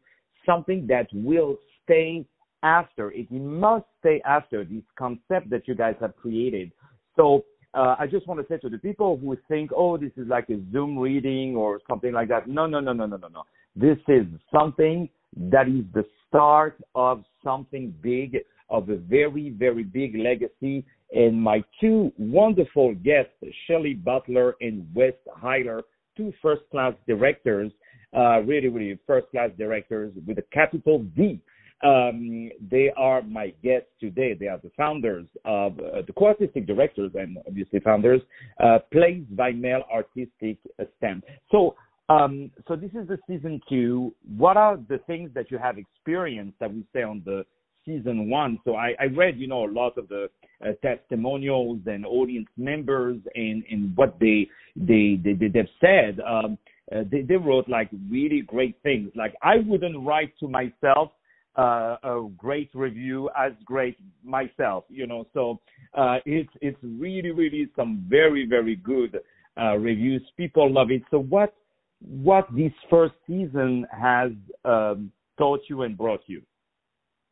something 0.47 0.87
that 0.89 1.07
will 1.13 1.57
stay 1.85 2.27
after. 2.63 3.11
It 3.11 3.31
must 3.31 3.85
stay 4.01 4.21
after 4.25 4.65
this 4.65 4.83
concept 4.99 5.51
that 5.51 5.67
you 5.67 5.75
guys 5.75 5.95
have 6.01 6.17
created. 6.17 6.73
So 7.17 7.45
uh, 7.75 7.97
I 7.99 8.07
just 8.07 8.27
want 8.27 8.41
to 8.41 8.47
say 8.53 8.59
to 8.59 8.69
the 8.69 8.79
people 8.79 9.19
who 9.19 9.37
think, 9.49 9.71
oh, 9.77 9.97
this 9.97 10.13
is 10.17 10.29
like 10.29 10.49
a 10.51 10.61
Zoom 10.73 10.99
reading 10.99 11.57
or 11.57 11.81
something 11.89 12.13
like 12.13 12.29
that. 12.29 12.49
No, 12.49 12.67
no, 12.67 12.81
no, 12.81 12.93
no, 12.93 13.07
no, 13.07 13.17
no, 13.17 13.29
no. 13.29 13.43
This 13.77 13.99
is 14.09 14.27
something 14.53 15.09
that 15.37 15.69
is 15.69 15.85
the 15.93 16.05
start 16.29 16.81
of 16.95 17.25
something 17.43 17.95
big, 18.01 18.39
of 18.71 18.89
a 18.89 18.97
very, 18.97 19.51
very 19.51 19.83
big 19.83 20.17
legacy. 20.17 20.85
And 21.15 21.41
my 21.41 21.63
two 21.81 22.13
wonderful 22.19 22.95
guests, 22.97 23.33
Shelley 23.67 23.95
Butler 23.95 24.57
and 24.61 24.87
Wes 24.95 25.15
Hyler, 25.43 25.83
two 26.17 26.33
first 26.43 26.63
class 26.71 26.93
directors, 27.07 27.73
uh, 28.17 28.41
really, 28.41 28.69
really 28.69 28.99
first 29.07 29.31
class 29.31 29.51
directors 29.57 30.13
with 30.27 30.39
a 30.39 30.45
capital 30.53 31.05
D 31.17 31.41
um, 31.85 32.51
they 32.71 32.91
are 32.97 33.23
my 33.23 33.53
guests 33.63 33.89
today. 34.01 34.35
They 34.39 34.47
are 34.47 34.59
the 34.59 34.71
founders 34.77 35.27
of 35.45 35.79
uh, 35.79 36.03
the 36.07 36.13
co-artistic 36.17 36.67
directors 36.67 37.13
and 37.15 37.39
obviously 37.47 37.81
founders, 37.81 38.23
uh, 38.63 38.79
Plays 38.91 39.25
by 39.31 39.53
Mail 39.53 39.83
Artistic 39.93 40.59
Stamp. 40.97 41.25
So, 41.51 41.75
um, 42.09 42.51
so 42.67 42.77
this 42.77 42.91
is 42.91 43.09
the 43.09 43.19
season 43.29 43.61
two. 43.69 44.15
What 44.37 44.57
are 44.57 44.77
the 44.77 44.99
things 45.07 45.31
that 45.35 45.51
you 45.51 45.59
have 45.59 45.77
experienced 45.79 46.59
that 46.61 46.73
we 46.73 46.85
say 46.95 47.03
on 47.03 47.23
the 47.25 47.45
season 47.85 48.31
one. 48.31 48.59
So 48.65 48.77
I, 48.77 48.95
I 49.01 49.05
read, 49.05 49.39
you 49.39 49.47
know, 49.47 49.65
a 49.65 49.71
lot 49.71 49.97
of 49.99 50.09
the 50.09 50.29
uh, 50.65 50.73
testimonials 50.83 51.81
and 51.87 52.07
audience 52.07 52.49
members 52.57 53.19
and, 53.35 53.63
and 53.71 53.97
what 53.97 54.19
they 54.21 54.49
they 54.77 55.19
they 55.23 55.33
they've 55.33 55.69
said. 55.81 56.21
Um, 56.21 56.59
uh, 56.95 57.03
they, 57.11 57.23
they 57.23 57.37
wrote 57.37 57.69
like 57.69 57.89
really 58.11 58.43
great 58.43 58.77
things. 58.83 59.11
Like 59.15 59.35
I 59.43 59.57
wouldn't 59.67 60.07
write 60.07 60.33
to 60.41 60.49
myself 60.49 61.13
uh, 61.57 61.97
a 62.03 62.29
great 62.37 62.71
review 62.75 63.31
as 63.39 63.53
great 63.65 63.97
myself, 64.23 64.85
you 64.89 65.07
know. 65.07 65.27
So 65.33 65.61
uh, 65.95 66.19
it's 66.27 66.51
it's 66.61 66.79
really 66.83 67.31
really 67.31 67.69
some 67.77 68.05
very 68.09 68.47
very 68.47 68.77
good 68.77 69.19
uh, 69.61 69.77
reviews. 69.77 70.23
People 70.37 70.73
love 70.73 70.91
it. 70.91 71.03
So 71.11 71.21
what 71.21 71.55
what 72.01 72.47
this 72.55 72.73
first 72.91 73.15
season 73.27 73.87
has 73.91 74.33
um, 74.65 75.11
taught 75.39 75.61
you 75.69 75.83
and 75.83 75.97
brought 75.97 76.23
you? 76.27 76.43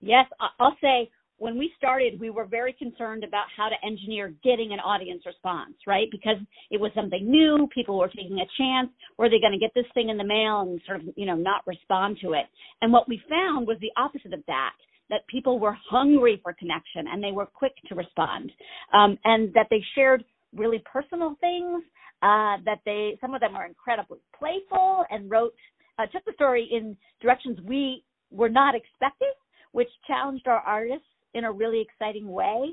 Yes, 0.02 0.26
I'll 0.59 0.76
say 0.80 1.11
when 1.38 1.59
we 1.59 1.73
started, 1.76 2.21
we 2.21 2.30
were 2.30 2.44
very 2.44 2.73
concerned 2.73 3.25
about 3.25 3.47
how 3.56 3.68
to 3.68 3.75
engineer 3.85 4.35
getting 4.44 4.73
an 4.73 4.80
audience 4.80 5.23
response, 5.25 5.75
right? 5.87 6.09
Because 6.11 6.37
it 6.71 6.80
was 6.80 6.90
something 6.94 7.28
new, 7.28 7.68
people 7.75 7.99
were 7.99 8.09
taking 8.09 8.38
a 8.38 8.47
chance. 8.59 8.90
Were 9.16 9.30
they 9.30 9.40
going 9.40 9.52
to 9.52 9.59
get 9.59 9.73
this 9.75 9.90
thing 9.94 10.09
in 10.09 10.18
the 10.18 10.25
mail 10.25 10.61
and 10.61 10.80
sort 10.87 11.00
of, 11.00 11.06
you 11.16 11.26
know, 11.26 11.35
not 11.35 11.66
respond 11.66 12.18
to 12.23 12.32
it? 12.35 12.47
And 12.80 12.92
what 12.92 13.09
we 13.09 13.21
found 13.28 13.66
was 13.66 13.76
the 13.80 13.90
opposite 13.97 14.35
of 14.35 14.44
that. 14.47 14.73
That 15.11 15.26
people 15.26 15.59
were 15.59 15.76
hungry 15.90 16.40
for 16.42 16.54
connection 16.54 17.06
and 17.12 17.23
they 17.23 17.32
were 17.32 17.44
quick 17.44 17.73
to 17.88 17.94
respond, 17.94 18.50
um, 18.94 19.18
and 19.25 19.52
that 19.52 19.66
they 19.68 19.85
shared 19.94 20.25
really 20.56 20.82
personal 20.90 21.37
things. 21.40 21.82
Uh, 22.23 22.56
that 22.64 22.78
they, 22.87 23.18
some 23.21 23.35
of 23.35 23.40
them 23.40 23.52
were 23.52 23.66
incredibly 23.66 24.21
playful 24.38 25.04
and 25.11 25.28
wrote 25.28 25.52
uh, 25.99 26.06
took 26.06 26.25
the 26.25 26.32
story 26.35 26.68
in 26.71 26.97
directions 27.21 27.59
we 27.66 28.04
were 28.30 28.49
not 28.49 28.75
expecting, 28.75 29.32
which 29.73 29.88
challenged 30.07 30.47
our 30.47 30.61
artists 30.61 31.07
in 31.35 31.45
a 31.45 31.52
really 31.52 31.81
exciting 31.81 32.31
way. 32.31 32.73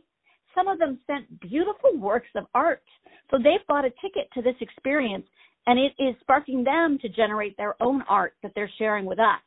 Some 0.55 0.67
of 0.67 0.79
them 0.79 0.99
sent 1.07 1.39
beautiful 1.39 1.97
works 1.97 2.29
of 2.35 2.45
art. 2.53 2.83
So 3.31 3.37
they've 3.37 3.65
bought 3.67 3.85
a 3.85 3.91
ticket 4.01 4.29
to 4.33 4.41
this 4.41 4.55
experience 4.61 5.25
and 5.67 5.79
it 5.79 5.93
is 6.01 6.15
sparking 6.21 6.63
them 6.63 6.97
to 7.01 7.09
generate 7.09 7.55
their 7.57 7.75
own 7.81 8.03
art 8.09 8.33
that 8.41 8.51
they're 8.55 8.71
sharing 8.77 9.05
with 9.05 9.19
us. 9.19 9.41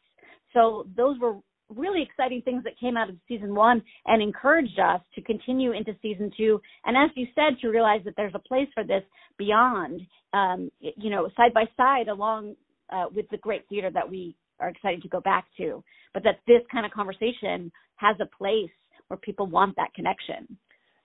So 0.53 0.87
those 0.97 1.19
were 1.19 1.37
really 1.69 2.03
exciting 2.03 2.43
things 2.43 2.63
that 2.65 2.79
came 2.79 2.97
out 2.97 3.09
of 3.09 3.17
season 3.27 3.55
one 3.55 3.83
and 4.07 4.23
encouraged 4.23 4.79
us 4.79 5.01
to 5.15 5.23
continue 5.23 5.73
into 5.73 5.97
season 6.03 6.31
two. 6.37 6.61
And 6.85 6.97
as 6.97 7.11
you 7.17 7.27
said, 7.35 7.59
to 7.61 7.69
realize 7.69 8.03
that 8.05 8.15
there's 8.17 8.35
a 8.35 8.49
place 8.49 8.69
for 8.75 8.85
this 8.85 9.03
beyond, 9.39 10.03
um, 10.33 10.71
you 10.81 11.11
know, 11.11 11.29
side 11.37 11.55
by 11.55 11.65
side 11.77 12.09
along 12.09 12.57
uh, 12.91 13.07
with 13.15 13.27
the 13.31 13.39
great 13.39 13.67
theater 13.69 13.91
that 13.93 14.09
we 14.09 14.37
are 14.61 14.69
excited 14.69 15.03
to 15.03 15.09
go 15.09 15.21
back 15.21 15.47
to. 15.59 15.83
But 16.15 16.23
that 16.25 16.41
this 16.47 16.63
kind 16.71 16.87
of 16.87 16.93
conversation 16.93 17.71
has 17.97 18.17
a 18.21 18.37
place 18.37 18.71
where 19.09 19.19
people 19.19 19.47
want 19.47 19.77
that 19.77 19.93
connection. 19.95 20.57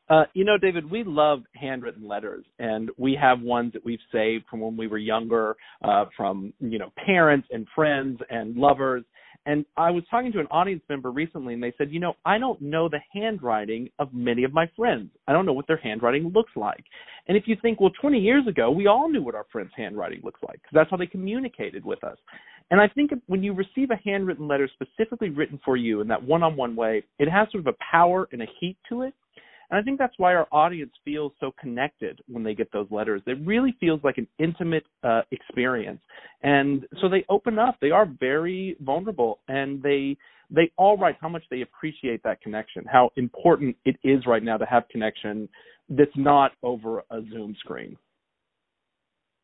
Uh, 0.10 0.24
you 0.34 0.46
know, 0.46 0.58
David, 0.58 0.90
we 0.90 1.04
love 1.04 1.42
handwritten 1.54 2.08
letters, 2.08 2.46
and 2.60 2.90
we 2.98 3.18
have 3.22 3.42
ones 3.42 3.74
that 3.74 3.84
we've 3.84 4.00
saved 4.12 4.46
from 4.50 4.62
when 4.62 4.78
we 4.78 4.88
were 4.88 4.98
younger, 4.98 5.58
uh, 5.84 6.06
from 6.16 6.54
you 6.60 6.80
know 6.80 6.94
parents 7.06 7.48
and 7.52 7.68
friends 7.76 8.20
and 8.30 8.56
lovers. 8.56 9.04
And 9.46 9.66
I 9.78 9.92
was 9.92 10.04
talking 10.12 10.34
to 10.34 10.40
an 10.40 10.48
audience 10.48 10.84
member 10.90 11.10
recently, 11.10 11.54
and 11.54 11.64
they 11.64 11.74
said, 11.78 11.90
you 11.90 12.02
know, 12.02 12.16
I 12.26 12.38
don't 12.38 12.62
know 12.62 12.90
the 12.90 13.00
handwriting 13.14 13.90
of 13.98 14.14
many 14.14 14.44
of 14.44 14.52
my 14.54 14.70
friends. 14.76 15.10
I 15.26 15.32
don't 15.32 15.46
know 15.46 15.54
what 15.54 15.68
their 15.68 15.78
handwriting 15.78 16.34
looks 16.34 16.52
like. 16.58 16.84
And 17.30 17.38
if 17.38 17.44
you 17.46 17.56
think, 17.62 17.80
well, 17.80 17.92
20 18.02 18.20
years 18.20 18.46
ago, 18.46 18.70
we 18.72 18.88
all 18.88 19.10
knew 19.10 19.22
what 19.22 19.36
our 19.36 19.46
friends' 19.50 19.72
handwriting 19.78 20.20
looks 20.22 20.42
like 20.46 20.56
because 20.56 20.74
that's 20.74 20.90
how 20.90 20.98
they 20.98 21.08
communicated 21.08 21.86
with 21.86 22.04
us. 22.04 22.18
And 22.70 22.82
I 22.82 22.88
think 22.88 23.12
when 23.28 23.44
you 23.44 23.54
receive 23.54 23.92
a 23.92 24.00
handwritten 24.04 24.48
letter 24.48 24.70
specifically 24.74 25.30
written 25.30 25.60
for 25.64 25.78
you 25.78 26.02
in 26.02 26.08
that 26.10 26.22
one-on-one 26.22 26.76
way, 26.76 27.04
it 27.18 27.30
has 27.30 27.48
sort 27.52 27.66
of 27.66 27.74
a 27.74 27.78
power 27.92 28.28
and 28.32 28.42
a 28.42 28.48
heat 28.60 28.78
to 28.90 29.04
it 29.04 29.14
and 29.70 29.80
I 29.80 29.84
think 29.84 30.00
that's 30.00 30.14
why 30.18 30.34
our 30.34 30.48
audience 30.52 30.92
feels 31.04 31.34
so 31.40 31.54
connected 31.60 32.20
when 32.28 32.44
they 32.44 32.54
get 32.54 32.72
those 32.72 32.88
letters. 32.90 33.22
It 33.28 33.38
really 33.46 33.76
feels 33.80 34.00
like 34.04 34.18
an 34.18 34.28
intimate 34.40 34.86
uh, 35.04 35.22
experience. 35.32 36.00
And 36.42 36.86
so 37.02 37.10
they 37.10 37.26
open 37.30 37.60
up. 37.60 37.78
They 37.82 37.92
are 37.92 38.08
very 38.20 38.78
vulnerable 38.82 39.40
and 39.48 39.82
they 39.82 40.18
they 40.50 40.72
all 40.78 40.98
write 40.98 41.18
how 41.20 41.28
much 41.28 41.44
they 41.52 41.60
appreciate 41.60 42.24
that 42.24 42.40
connection, 42.40 42.86
how 42.90 43.10
important 43.18 43.76
it 43.84 43.98
is 44.06 44.26
right 44.26 44.42
now 44.42 44.56
to 44.56 44.66
have 44.66 44.88
connection 44.90 45.50
that's 45.90 46.10
not 46.16 46.54
over 46.64 47.00
a 47.12 47.22
Zoom 47.30 47.54
screen. 47.60 47.98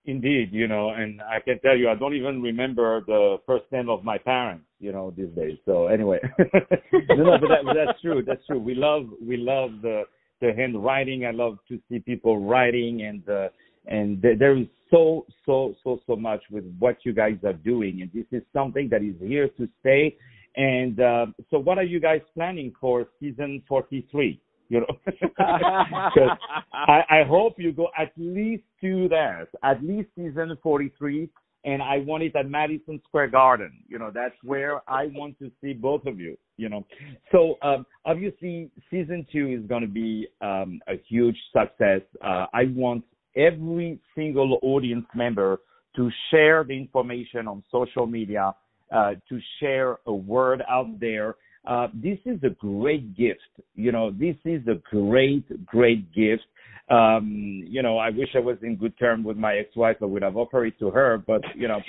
Indeed, 0.05 0.49
you 0.51 0.67
know, 0.67 0.89
and 0.89 1.21
I 1.21 1.39
can 1.39 1.59
tell 1.59 1.77
you, 1.77 1.89
I 1.89 1.95
don't 1.95 2.13
even 2.13 2.41
remember 2.41 3.03
the 3.07 3.37
first 3.45 3.63
name 3.71 3.87
of 3.87 4.03
my 4.03 4.17
parents, 4.17 4.65
you 4.79 4.91
know, 4.91 5.13
these 5.15 5.29
days. 5.29 5.57
So 5.65 5.87
anyway, 5.87 6.19
no, 6.39 7.15
no, 7.15 7.37
but, 7.39 7.47
that, 7.47 7.73
that's 7.73 8.01
true. 8.01 8.21
That's 8.25 8.45
true. 8.45 8.59
We 8.59 8.75
love, 8.75 9.07
we 9.21 9.37
love 9.37 9.81
the 9.81 10.03
the 10.43 10.53
handwriting. 10.53 11.25
I 11.25 11.31
love 11.31 11.57
to 11.69 11.79
see 11.89 11.99
people 11.99 12.37
writing, 12.37 13.03
and 13.03 13.27
uh, 13.29 13.47
and 13.87 14.21
th- 14.21 14.37
there 14.39 14.57
is 14.57 14.67
so, 14.91 15.25
so, 15.45 15.73
so, 15.83 15.99
so 16.05 16.15
much 16.15 16.41
with 16.51 16.65
what 16.79 16.97
you 17.03 17.13
guys 17.13 17.37
are 17.43 17.53
doing, 17.53 18.01
and 18.01 18.11
this 18.13 18.25
is 18.31 18.43
something 18.53 18.89
that 18.89 19.01
is 19.01 19.15
here 19.21 19.47
to 19.57 19.67
stay. 19.79 20.15
And 20.55 20.99
uh, 20.99 21.27
so, 21.49 21.57
what 21.57 21.77
are 21.77 21.83
you 21.83 21.99
guys 21.99 22.21
planning 22.35 22.73
for 22.79 23.07
season 23.19 23.63
forty-three? 23.67 24.39
You 24.73 24.79
know. 24.79 25.27
I, 26.73 27.01
I 27.09 27.23
hope 27.27 27.55
you 27.57 27.71
go 27.71 27.89
at 27.97 28.11
least 28.17 28.63
to 28.81 29.07
that, 29.09 29.47
at 29.63 29.83
least 29.83 30.09
season 30.15 30.57
43, 30.61 31.29
and 31.65 31.81
I 31.81 31.99
want 31.99 32.23
it 32.23 32.35
at 32.35 32.49
Madison 32.49 32.99
Square 33.07 33.27
Garden. 33.27 33.71
You 33.87 33.99
know, 33.99 34.11
that's 34.13 34.35
where 34.43 34.81
I 34.89 35.07
want 35.13 35.37
to 35.39 35.51
see 35.61 35.73
both 35.73 36.05
of 36.05 36.19
you. 36.19 36.37
You 36.57 36.69
know, 36.69 36.85
so 37.31 37.55
um, 37.61 37.85
obviously 38.05 38.69
season 38.91 39.25
two 39.31 39.47
is 39.47 39.67
going 39.67 39.81
to 39.81 39.87
be 39.87 40.27
um, 40.41 40.81
a 40.87 40.93
huge 41.07 41.37
success. 41.51 42.01
Uh, 42.23 42.45
I 42.53 42.65
want 42.75 43.03
every 43.35 43.99
single 44.15 44.59
audience 44.61 45.05
member 45.15 45.59
to 45.95 46.09
share 46.31 46.63
the 46.63 46.73
information 46.73 47.47
on 47.47 47.63
social 47.71 48.05
media, 48.05 48.53
uh, 48.91 49.11
to 49.29 49.39
share 49.59 49.97
a 50.05 50.13
word 50.13 50.63
out 50.69 50.99
there 50.99 51.35
uh, 51.65 51.87
this 51.93 52.19
is 52.25 52.41
a 52.43 52.49
great 52.49 53.15
gift. 53.15 53.39
You 53.75 53.91
know, 53.91 54.11
this 54.11 54.35
is 54.45 54.61
a 54.67 54.75
great, 54.89 55.65
great 55.65 56.11
gift. 56.13 56.43
Um, 56.89 57.63
you 57.65 57.81
know, 57.81 57.97
I 57.97 58.09
wish 58.09 58.29
I 58.35 58.39
was 58.39 58.57
in 58.61 58.75
good 58.75 58.97
terms 58.99 59.25
with 59.25 59.37
my 59.37 59.55
ex-wife. 59.55 59.97
I 60.01 60.05
would 60.05 60.21
have 60.21 60.35
offered 60.35 60.65
it 60.65 60.79
to 60.79 60.89
her, 60.91 61.17
but 61.25 61.41
you 61.55 61.69
know, 61.69 61.79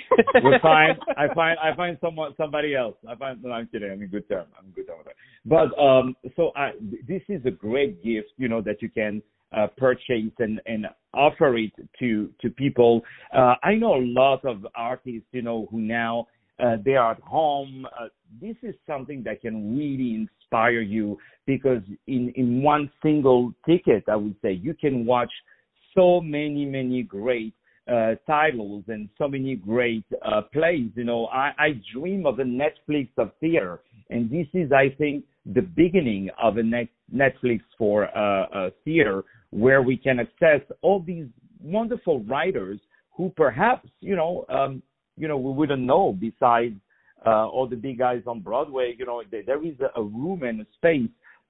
we're 0.41 0.59
fine. 0.61 0.97
I 1.17 1.33
find 1.33 1.59
I 1.59 1.75
find 1.75 1.97
someone 1.99 2.33
somebody 2.37 2.75
else. 2.75 2.95
I 3.07 3.15
find 3.15 3.43
no, 3.43 3.51
I'm 3.51 3.67
kidding. 3.67 3.91
I'm 3.91 4.01
in 4.01 4.07
good 4.07 4.27
terms. 4.29 4.47
I'm 4.57 4.67
in 4.67 4.71
good 4.71 4.87
terms 4.87 4.99
with 5.05 5.07
her. 5.07 5.13
But 5.45 5.77
um, 5.81 6.15
so 6.37 6.51
I, 6.55 6.71
this 7.07 7.21
is 7.27 7.45
a 7.45 7.51
great 7.51 8.01
gift. 8.03 8.29
You 8.37 8.47
know 8.47 8.61
that 8.61 8.81
you 8.81 8.89
can 8.89 9.21
uh, 9.55 9.67
purchase 9.77 10.31
and, 10.39 10.61
and 10.65 10.87
offer 11.13 11.57
it 11.57 11.73
to 11.99 12.29
to 12.41 12.49
people. 12.49 13.01
Uh, 13.35 13.55
I 13.63 13.75
know 13.75 13.95
a 13.95 14.03
lot 14.03 14.45
of 14.45 14.65
artists, 14.75 15.27
you 15.31 15.41
know, 15.41 15.67
who 15.71 15.81
now 15.81 16.27
uh, 16.59 16.77
they 16.83 16.95
are 16.95 17.11
at 17.11 17.21
home. 17.21 17.85
Uh, 17.99 18.07
this 18.41 18.55
is 18.63 18.75
something 18.87 19.23
that 19.23 19.41
can 19.41 19.77
really 19.77 20.15
inspire 20.15 20.81
you 20.81 21.17
because 21.45 21.81
in, 22.07 22.31
in 22.35 22.61
one 22.61 22.89
single 23.03 23.53
ticket, 23.65 24.03
I 24.07 24.15
would 24.15 24.35
say 24.41 24.53
you 24.53 24.73
can 24.73 25.05
watch 25.05 25.31
so 25.95 26.21
many, 26.21 26.65
many 26.65 27.03
great 27.03 27.53
uh, 27.91 28.15
titles 28.25 28.83
and 28.87 29.09
so 29.17 29.27
many 29.27 29.55
great 29.55 30.05
uh, 30.25 30.41
plays. 30.53 30.89
You 30.95 31.03
know, 31.03 31.27
I, 31.27 31.51
I 31.57 31.81
dream 31.93 32.25
of 32.25 32.39
a 32.39 32.43
Netflix 32.43 33.09
of 33.17 33.31
theater, 33.39 33.81
and 34.09 34.29
this 34.29 34.47
is, 34.53 34.71
I 34.71 34.89
think, 34.97 35.23
the 35.45 35.61
beginning 35.61 36.29
of 36.41 36.57
a 36.57 36.63
net, 36.63 36.87
Netflix 37.13 37.61
for 37.77 38.05
uh, 38.17 38.71
theater 38.83 39.23
where 39.51 39.81
we 39.81 39.95
can 39.95 40.19
access 40.19 40.61
all 40.81 40.99
these 40.99 41.27
wonderful 41.61 42.21
writers 42.21 42.79
who 43.15 43.31
perhaps, 43.37 43.87
you 44.01 44.15
know, 44.15 44.45
um, 44.49 44.81
you 45.17 45.27
know, 45.27 45.37
we 45.37 45.51
wouldn't 45.51 45.81
know 45.81 46.17
besides 46.19 46.75
uh, 47.25 47.47
all 47.47 47.67
the 47.67 47.75
big 47.75 47.99
guys 47.99 48.21
on 48.27 48.39
Broadway. 48.41 48.95
You 48.97 49.05
know, 49.05 49.23
there 49.31 49.65
is 49.65 49.75
a 49.95 50.01
room 50.01 50.43
and 50.43 50.61
a 50.61 50.65
space 50.75 51.09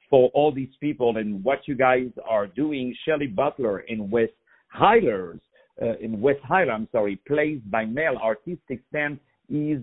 for 0.09 0.29
all 0.33 0.51
these 0.51 0.69
people 0.79 1.17
and 1.17 1.43
what 1.43 1.59
you 1.67 1.75
guys 1.75 2.09
are 2.27 2.47
doing. 2.47 2.95
Shelley 3.05 3.27
Butler 3.27 3.79
in 3.79 4.09
West 4.09 4.33
Highlands, 4.67 5.41
uh, 5.81 5.97
in 5.99 6.21
West 6.21 6.41
Highland, 6.43 6.71
I'm 6.71 6.87
sorry, 6.91 7.17
plays 7.27 7.59
by 7.69 7.85
mail 7.85 8.15
artistic 8.21 8.81
stamp 8.89 9.19
is 9.49 9.81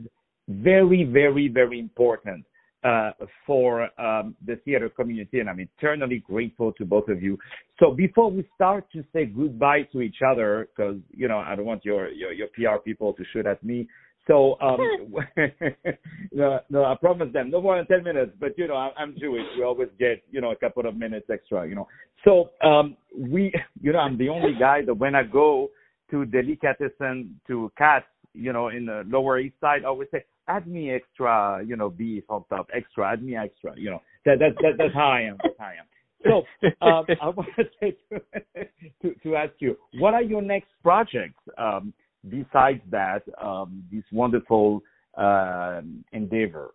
very, 0.48 1.04
very, 1.04 1.48
very 1.48 1.78
important 1.78 2.44
uh, 2.84 3.12
for 3.46 3.82
um, 4.00 4.34
the 4.44 4.56
theater 4.64 4.88
community, 4.88 5.40
and 5.40 5.48
I'm 5.48 5.60
eternally 5.60 6.22
grateful 6.26 6.72
to 6.74 6.84
both 6.84 7.08
of 7.08 7.22
you. 7.22 7.38
So 7.78 7.92
before 7.92 8.30
we 8.30 8.48
start 8.54 8.90
to 8.92 9.04
say 9.12 9.26
goodbye 9.26 9.82
to 9.92 10.00
each 10.00 10.18
other, 10.26 10.68
because 10.74 10.96
you 11.10 11.28
know 11.28 11.38
I 11.38 11.54
don't 11.54 11.66
want 11.66 11.84
your, 11.84 12.10
your 12.10 12.32
your 12.32 12.48
PR 12.48 12.80
people 12.84 13.12
to 13.14 13.24
shoot 13.32 13.46
at 13.46 13.62
me. 13.62 13.88
So 14.26 14.56
um, 14.60 14.78
no, 16.32 16.60
no, 16.70 16.84
I 16.84 16.94
promise 17.00 17.32
them 17.32 17.50
no 17.50 17.60
more 17.60 17.76
than 17.76 17.86
ten 17.86 18.04
minutes. 18.04 18.32
But 18.38 18.58
you 18.58 18.66
know 18.66 18.76
I, 18.76 18.90
I'm 18.96 19.16
Jewish. 19.18 19.46
We 19.56 19.64
always 19.64 19.88
get 19.98 20.22
you 20.30 20.40
know 20.40 20.50
a 20.52 20.56
couple 20.56 20.86
of 20.86 20.96
minutes 20.96 21.26
extra. 21.32 21.68
You 21.68 21.74
know, 21.74 21.88
so 22.24 22.50
um, 22.66 22.96
we 23.16 23.52
you 23.80 23.92
know 23.92 24.00
I'm 24.00 24.18
the 24.18 24.28
only 24.28 24.54
guy 24.58 24.84
that 24.84 24.94
when 24.94 25.14
I 25.14 25.22
go 25.22 25.70
to 26.12 26.26
delicatessen 26.26 27.40
to 27.46 27.72
Katz, 27.76 28.06
you 28.34 28.52
know, 28.52 28.68
in 28.68 28.86
the 28.86 29.02
Lower 29.06 29.38
East 29.38 29.56
Side, 29.60 29.82
I 29.84 29.88
always 29.88 30.08
say, 30.12 30.24
add 30.48 30.66
me 30.66 30.90
extra, 30.90 31.62
you 31.66 31.76
know, 31.76 31.90
beef 31.90 32.24
on 32.28 32.44
top, 32.48 32.68
extra, 32.74 33.12
add 33.12 33.22
me 33.22 33.36
extra, 33.36 33.74
you 33.76 33.90
know. 33.90 34.02
That 34.24 34.38
that, 34.38 34.54
that 34.62 34.72
that's 34.78 34.94
how 34.94 35.08
I 35.08 35.22
am. 35.22 35.38
That's 35.42 35.54
how 35.58 35.66
I 35.66 35.74
am. 35.74 35.86
So 36.24 36.38
um, 36.80 37.06
I 37.20 37.28
wanted 37.28 37.68
to, 37.80 37.92
to 39.02 39.14
to 39.22 39.36
ask 39.36 39.52
you, 39.58 39.76
what 39.98 40.14
are 40.14 40.22
your 40.22 40.42
next 40.42 40.70
projects 40.82 41.40
um, 41.58 41.92
besides 42.28 42.80
that? 42.90 43.22
Um, 43.42 43.84
this 43.92 44.04
wonderful 44.12 44.82
uh, 45.16 45.80
endeavor. 46.12 46.74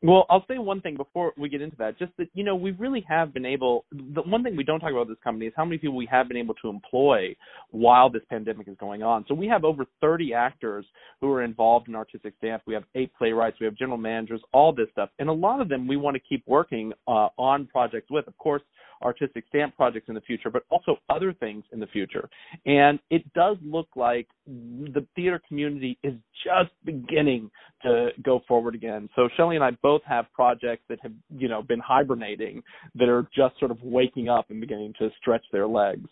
Well, 0.00 0.26
I'll 0.30 0.44
say 0.46 0.58
one 0.58 0.80
thing 0.80 0.96
before 0.96 1.32
we 1.36 1.48
get 1.48 1.60
into 1.60 1.76
that. 1.78 1.98
Just 1.98 2.12
that 2.18 2.28
you 2.32 2.44
know, 2.44 2.54
we 2.54 2.70
really 2.72 3.04
have 3.08 3.34
been 3.34 3.44
able. 3.44 3.84
The 3.90 4.22
one 4.22 4.44
thing 4.44 4.56
we 4.56 4.62
don't 4.62 4.78
talk 4.78 4.92
about 4.92 5.08
this 5.08 5.16
company 5.24 5.46
is 5.46 5.52
how 5.56 5.64
many 5.64 5.78
people 5.78 5.96
we 5.96 6.06
have 6.06 6.28
been 6.28 6.36
able 6.36 6.54
to 6.62 6.68
employ 6.68 7.34
while 7.70 8.08
this 8.08 8.22
pandemic 8.30 8.68
is 8.68 8.76
going 8.78 9.02
on. 9.02 9.24
So 9.26 9.34
we 9.34 9.48
have 9.48 9.64
over 9.64 9.84
30 10.00 10.34
actors 10.34 10.86
who 11.20 11.32
are 11.32 11.42
involved 11.42 11.88
in 11.88 11.96
Artistic 11.96 12.34
Stamp. 12.38 12.62
We 12.64 12.74
have 12.74 12.84
eight 12.94 13.10
playwrights. 13.18 13.58
We 13.58 13.66
have 13.66 13.74
general 13.74 13.98
managers. 13.98 14.40
All 14.52 14.72
this 14.72 14.86
stuff, 14.92 15.10
and 15.18 15.28
a 15.28 15.32
lot 15.32 15.60
of 15.60 15.68
them 15.68 15.88
we 15.88 15.96
want 15.96 16.14
to 16.14 16.22
keep 16.28 16.44
working 16.46 16.92
uh, 17.08 17.30
on 17.36 17.66
projects 17.66 18.08
with. 18.08 18.28
Of 18.28 18.38
course, 18.38 18.62
artistic 19.02 19.44
stamp 19.48 19.76
projects 19.76 20.08
in 20.08 20.14
the 20.14 20.20
future, 20.22 20.50
but 20.50 20.64
also 20.70 20.96
other 21.08 21.32
things 21.32 21.64
in 21.72 21.80
the 21.80 21.86
future. 21.86 22.28
And 22.66 22.98
it 23.10 23.30
does 23.32 23.56
look 23.64 23.88
like 23.96 24.26
the 24.46 25.06
theater 25.14 25.40
community 25.46 25.98
is 26.02 26.14
just 26.44 26.70
beginning 26.84 27.50
to 27.82 28.10
go 28.22 28.40
forward 28.48 28.74
again. 28.74 29.08
So 29.16 29.28
Shelley 29.36 29.56
and 29.56 29.64
I 29.64 29.70
both 29.82 30.02
have 30.04 30.26
projects 30.32 30.84
that 30.88 30.98
have, 31.02 31.12
you 31.36 31.48
know, 31.48 31.62
been 31.62 31.80
hibernating 31.80 32.62
that 32.94 33.08
are 33.08 33.28
just 33.34 33.58
sort 33.58 33.70
of 33.70 33.78
waking 33.82 34.28
up 34.28 34.46
and 34.50 34.60
beginning 34.60 34.94
to 34.98 35.10
stretch 35.20 35.44
their 35.52 35.66
legs. 35.66 36.08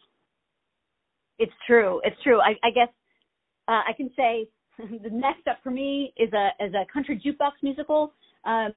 It's 1.38 1.52
true. 1.66 2.00
It's 2.04 2.16
true. 2.22 2.40
I, 2.40 2.54
I 2.64 2.70
guess 2.70 2.88
uh, 3.68 3.82
I 3.86 3.92
can 3.96 4.10
say 4.16 4.48
the 4.78 5.10
next 5.10 5.46
up 5.48 5.58
for 5.62 5.70
me 5.70 6.12
is 6.16 6.32
a 6.32 6.64
is 6.64 6.72
a 6.74 6.90
country 6.92 7.20
jukebox 7.24 7.52
musical 7.62 8.12
um, 8.44 8.72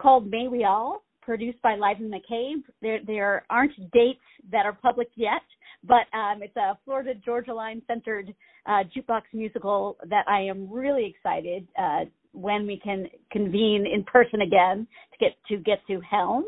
called 0.00 0.30
May 0.30 0.48
We 0.48 0.64
All 0.64 1.02
produced 1.28 1.60
by 1.60 1.74
Live 1.74 2.00
in 2.00 2.08
the 2.08 2.20
Cave. 2.26 2.64
There 2.80 3.00
there 3.06 3.44
aren't 3.50 3.76
dates 3.92 4.24
that 4.50 4.64
are 4.64 4.72
public 4.72 5.08
yet, 5.14 5.42
but 5.84 6.06
um, 6.16 6.42
it's 6.42 6.56
a 6.56 6.78
Florida 6.86 7.12
Georgia 7.22 7.52
Line 7.52 7.82
centered 7.86 8.34
uh, 8.64 8.82
jukebox 8.96 9.24
musical 9.34 9.98
that 10.08 10.24
I 10.26 10.40
am 10.40 10.72
really 10.72 11.14
excited 11.14 11.68
uh, 11.78 12.06
when 12.32 12.66
we 12.66 12.80
can 12.82 13.08
convene 13.30 13.84
in 13.86 14.04
person 14.04 14.40
again 14.40 14.86
to 15.12 15.18
get 15.18 15.36
to 15.48 15.58
get 15.58 15.86
to 15.88 16.00
Helm. 16.00 16.46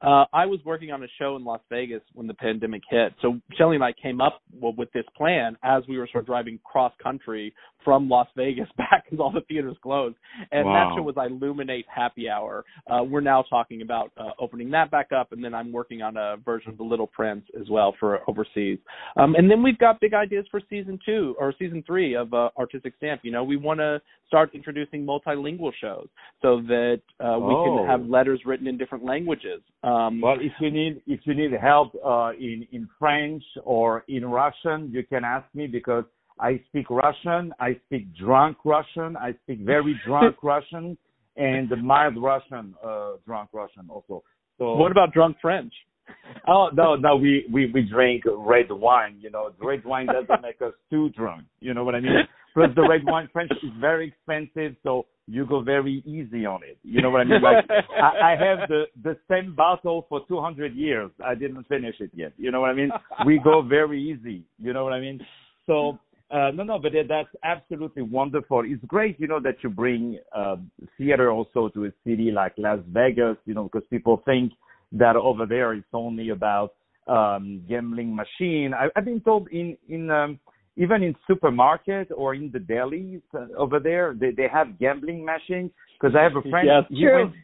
Uh, 0.00 0.24
I 0.32 0.46
was 0.46 0.60
working 0.64 0.92
on 0.92 1.02
a 1.02 1.08
show 1.18 1.34
in 1.34 1.44
Las 1.44 1.62
Vegas 1.68 2.02
when 2.12 2.28
the 2.28 2.34
pandemic 2.34 2.82
hit. 2.88 3.12
So 3.22 3.40
Shelley 3.58 3.74
and 3.74 3.84
I 3.84 3.92
came 4.00 4.20
up 4.20 4.40
with 4.52 4.92
this 4.92 5.06
plan 5.16 5.56
as 5.64 5.82
we 5.88 5.98
were 5.98 6.06
sort 6.12 6.22
of 6.22 6.26
driving 6.26 6.60
cross 6.62 6.92
country 7.02 7.52
from 7.86 8.08
Las 8.08 8.26
Vegas 8.36 8.66
back 8.76 9.04
because 9.04 9.20
all 9.20 9.30
the 9.30 9.42
theaters 9.42 9.76
closed. 9.80 10.16
And 10.50 10.66
wow. 10.66 10.90
that 10.90 10.98
show 10.98 11.02
was 11.04 11.14
Illuminate 11.16 11.86
Happy 11.94 12.28
Hour. 12.28 12.64
Uh, 12.90 13.04
we're 13.04 13.20
now 13.20 13.44
talking 13.48 13.80
about 13.80 14.10
uh, 14.18 14.30
opening 14.40 14.70
that 14.72 14.90
back 14.90 15.12
up, 15.12 15.30
and 15.30 15.42
then 15.42 15.54
I'm 15.54 15.72
working 15.72 16.02
on 16.02 16.16
a 16.16 16.36
version 16.44 16.70
of 16.70 16.78
The 16.78 16.84
Little 16.84 17.06
Prince 17.06 17.44
as 17.58 17.70
well 17.70 17.94
for 18.00 18.28
overseas. 18.28 18.78
Um, 19.16 19.36
and 19.36 19.48
then 19.48 19.62
we've 19.62 19.78
got 19.78 20.00
big 20.00 20.14
ideas 20.14 20.46
for 20.50 20.60
season 20.68 20.98
two 21.06 21.36
or 21.38 21.54
season 21.58 21.84
three 21.86 22.16
of 22.16 22.34
uh, 22.34 22.50
Artistic 22.58 22.94
Stamp. 22.98 23.20
You 23.22 23.30
know, 23.30 23.44
we 23.44 23.56
want 23.56 23.78
to 23.78 24.02
start 24.26 24.50
introducing 24.52 25.06
multilingual 25.06 25.70
shows 25.80 26.08
so 26.42 26.60
that 26.66 27.00
uh, 27.20 27.38
we 27.38 27.54
oh. 27.54 27.76
can 27.78 27.86
have 27.86 28.08
letters 28.08 28.40
written 28.44 28.66
in 28.66 28.76
different 28.76 29.04
languages. 29.04 29.62
Um, 29.84 30.20
well, 30.20 30.36
if 30.40 30.52
you 30.60 30.70
need 30.72 31.02
if 31.06 31.20
you 31.24 31.34
need 31.34 31.52
help 31.52 31.94
uh, 32.04 32.30
in 32.38 32.66
in 32.72 32.88
French 32.98 33.44
or 33.64 34.04
in 34.08 34.24
Russian, 34.24 34.90
you 34.92 35.04
can 35.04 35.24
ask 35.24 35.46
me 35.54 35.68
because 35.68 36.04
I 36.38 36.60
speak 36.68 36.90
Russian. 36.90 37.52
I 37.60 37.78
speak 37.86 38.14
drunk 38.14 38.58
Russian. 38.64 39.16
I 39.16 39.34
speak 39.44 39.60
very 39.60 39.98
drunk 40.06 40.36
Russian 40.42 40.96
and 41.36 41.70
mild 41.82 42.16
Russian, 42.16 42.74
uh, 42.84 43.12
drunk 43.26 43.50
Russian 43.52 43.88
also. 43.88 44.22
So 44.58 44.74
what 44.74 44.90
about 44.90 45.12
drunk 45.12 45.36
French? 45.40 45.72
oh 46.48 46.70
no, 46.72 46.94
no, 46.94 47.16
we 47.16 47.46
we 47.52 47.70
we 47.72 47.82
drink 47.82 48.24
red 48.26 48.70
wine. 48.70 49.18
You 49.20 49.30
know, 49.30 49.50
red 49.60 49.84
wine 49.84 50.06
doesn't 50.06 50.42
make 50.42 50.62
us 50.62 50.72
too 50.88 51.10
drunk. 51.10 51.44
You 51.60 51.74
know 51.74 51.84
what 51.84 51.94
I 51.94 52.00
mean? 52.00 52.12
Plus, 52.54 52.70
the 52.74 52.88
red 52.88 53.02
wine 53.04 53.28
French 53.32 53.50
is 53.62 53.70
very 53.78 54.08
expensive, 54.08 54.76
so 54.82 55.04
you 55.26 55.44
go 55.44 55.60
very 55.60 56.02
easy 56.06 56.46
on 56.46 56.62
it. 56.62 56.78
You 56.84 57.02
know 57.02 57.10
what 57.10 57.20
I 57.20 57.24
mean? 57.24 57.42
Like 57.42 57.66
I, 57.68 58.32
I 58.32 58.36
have 58.36 58.68
the 58.68 58.84
the 59.02 59.18
same 59.28 59.54
bottle 59.54 60.06
for 60.08 60.22
200 60.26 60.74
years. 60.74 61.10
I 61.22 61.34
didn't 61.34 61.64
finish 61.64 61.96
it 62.00 62.10
yet. 62.14 62.32
You 62.38 62.50
know 62.50 62.60
what 62.60 62.70
I 62.70 62.74
mean? 62.74 62.90
We 63.26 63.40
go 63.42 63.60
very 63.60 64.00
easy. 64.00 64.44
You 64.58 64.72
know 64.72 64.84
what 64.84 64.92
I 64.92 65.00
mean? 65.00 65.20
So 65.66 65.98
uh, 66.30 66.50
no, 66.52 66.64
no, 66.64 66.78
but 66.78 66.92
that's 67.08 67.28
absolutely 67.44 68.02
wonderful. 68.02 68.62
It's 68.66 68.84
great, 68.86 69.18
you 69.20 69.28
know, 69.28 69.40
that 69.40 69.56
you 69.62 69.70
bring 69.70 70.18
uh, 70.34 70.56
theater 70.98 71.30
also 71.30 71.68
to 71.68 71.84
a 71.84 71.92
city 72.04 72.32
like 72.32 72.54
Las 72.56 72.80
Vegas, 72.88 73.36
you 73.44 73.54
know, 73.54 73.64
because 73.64 73.86
people 73.90 74.22
think 74.24 74.52
that 74.92 75.14
over 75.14 75.46
there 75.46 75.72
it's 75.74 75.86
only 75.92 76.30
about 76.30 76.74
um, 77.06 77.62
gambling 77.68 78.14
machine. 78.14 78.74
I, 78.74 78.88
I've 78.96 79.04
been 79.04 79.20
told 79.20 79.48
in 79.50 79.76
in 79.88 80.10
um, 80.10 80.40
even 80.76 81.02
in 81.02 81.14
supermarket 81.28 82.08
or 82.14 82.34
in 82.34 82.50
the 82.52 82.58
delis 82.58 83.22
uh, 83.32 83.46
over 83.56 83.78
there, 83.78 84.14
they 84.18 84.32
they 84.32 84.48
have 84.52 84.78
gambling 84.80 85.24
machines. 85.24 85.70
Because 86.00 86.16
I 86.18 86.24
have 86.24 86.36
a 86.36 86.42
friend. 86.50 86.68
yes, 86.68 87.00
true. 87.00 87.24
Went, 87.24 87.34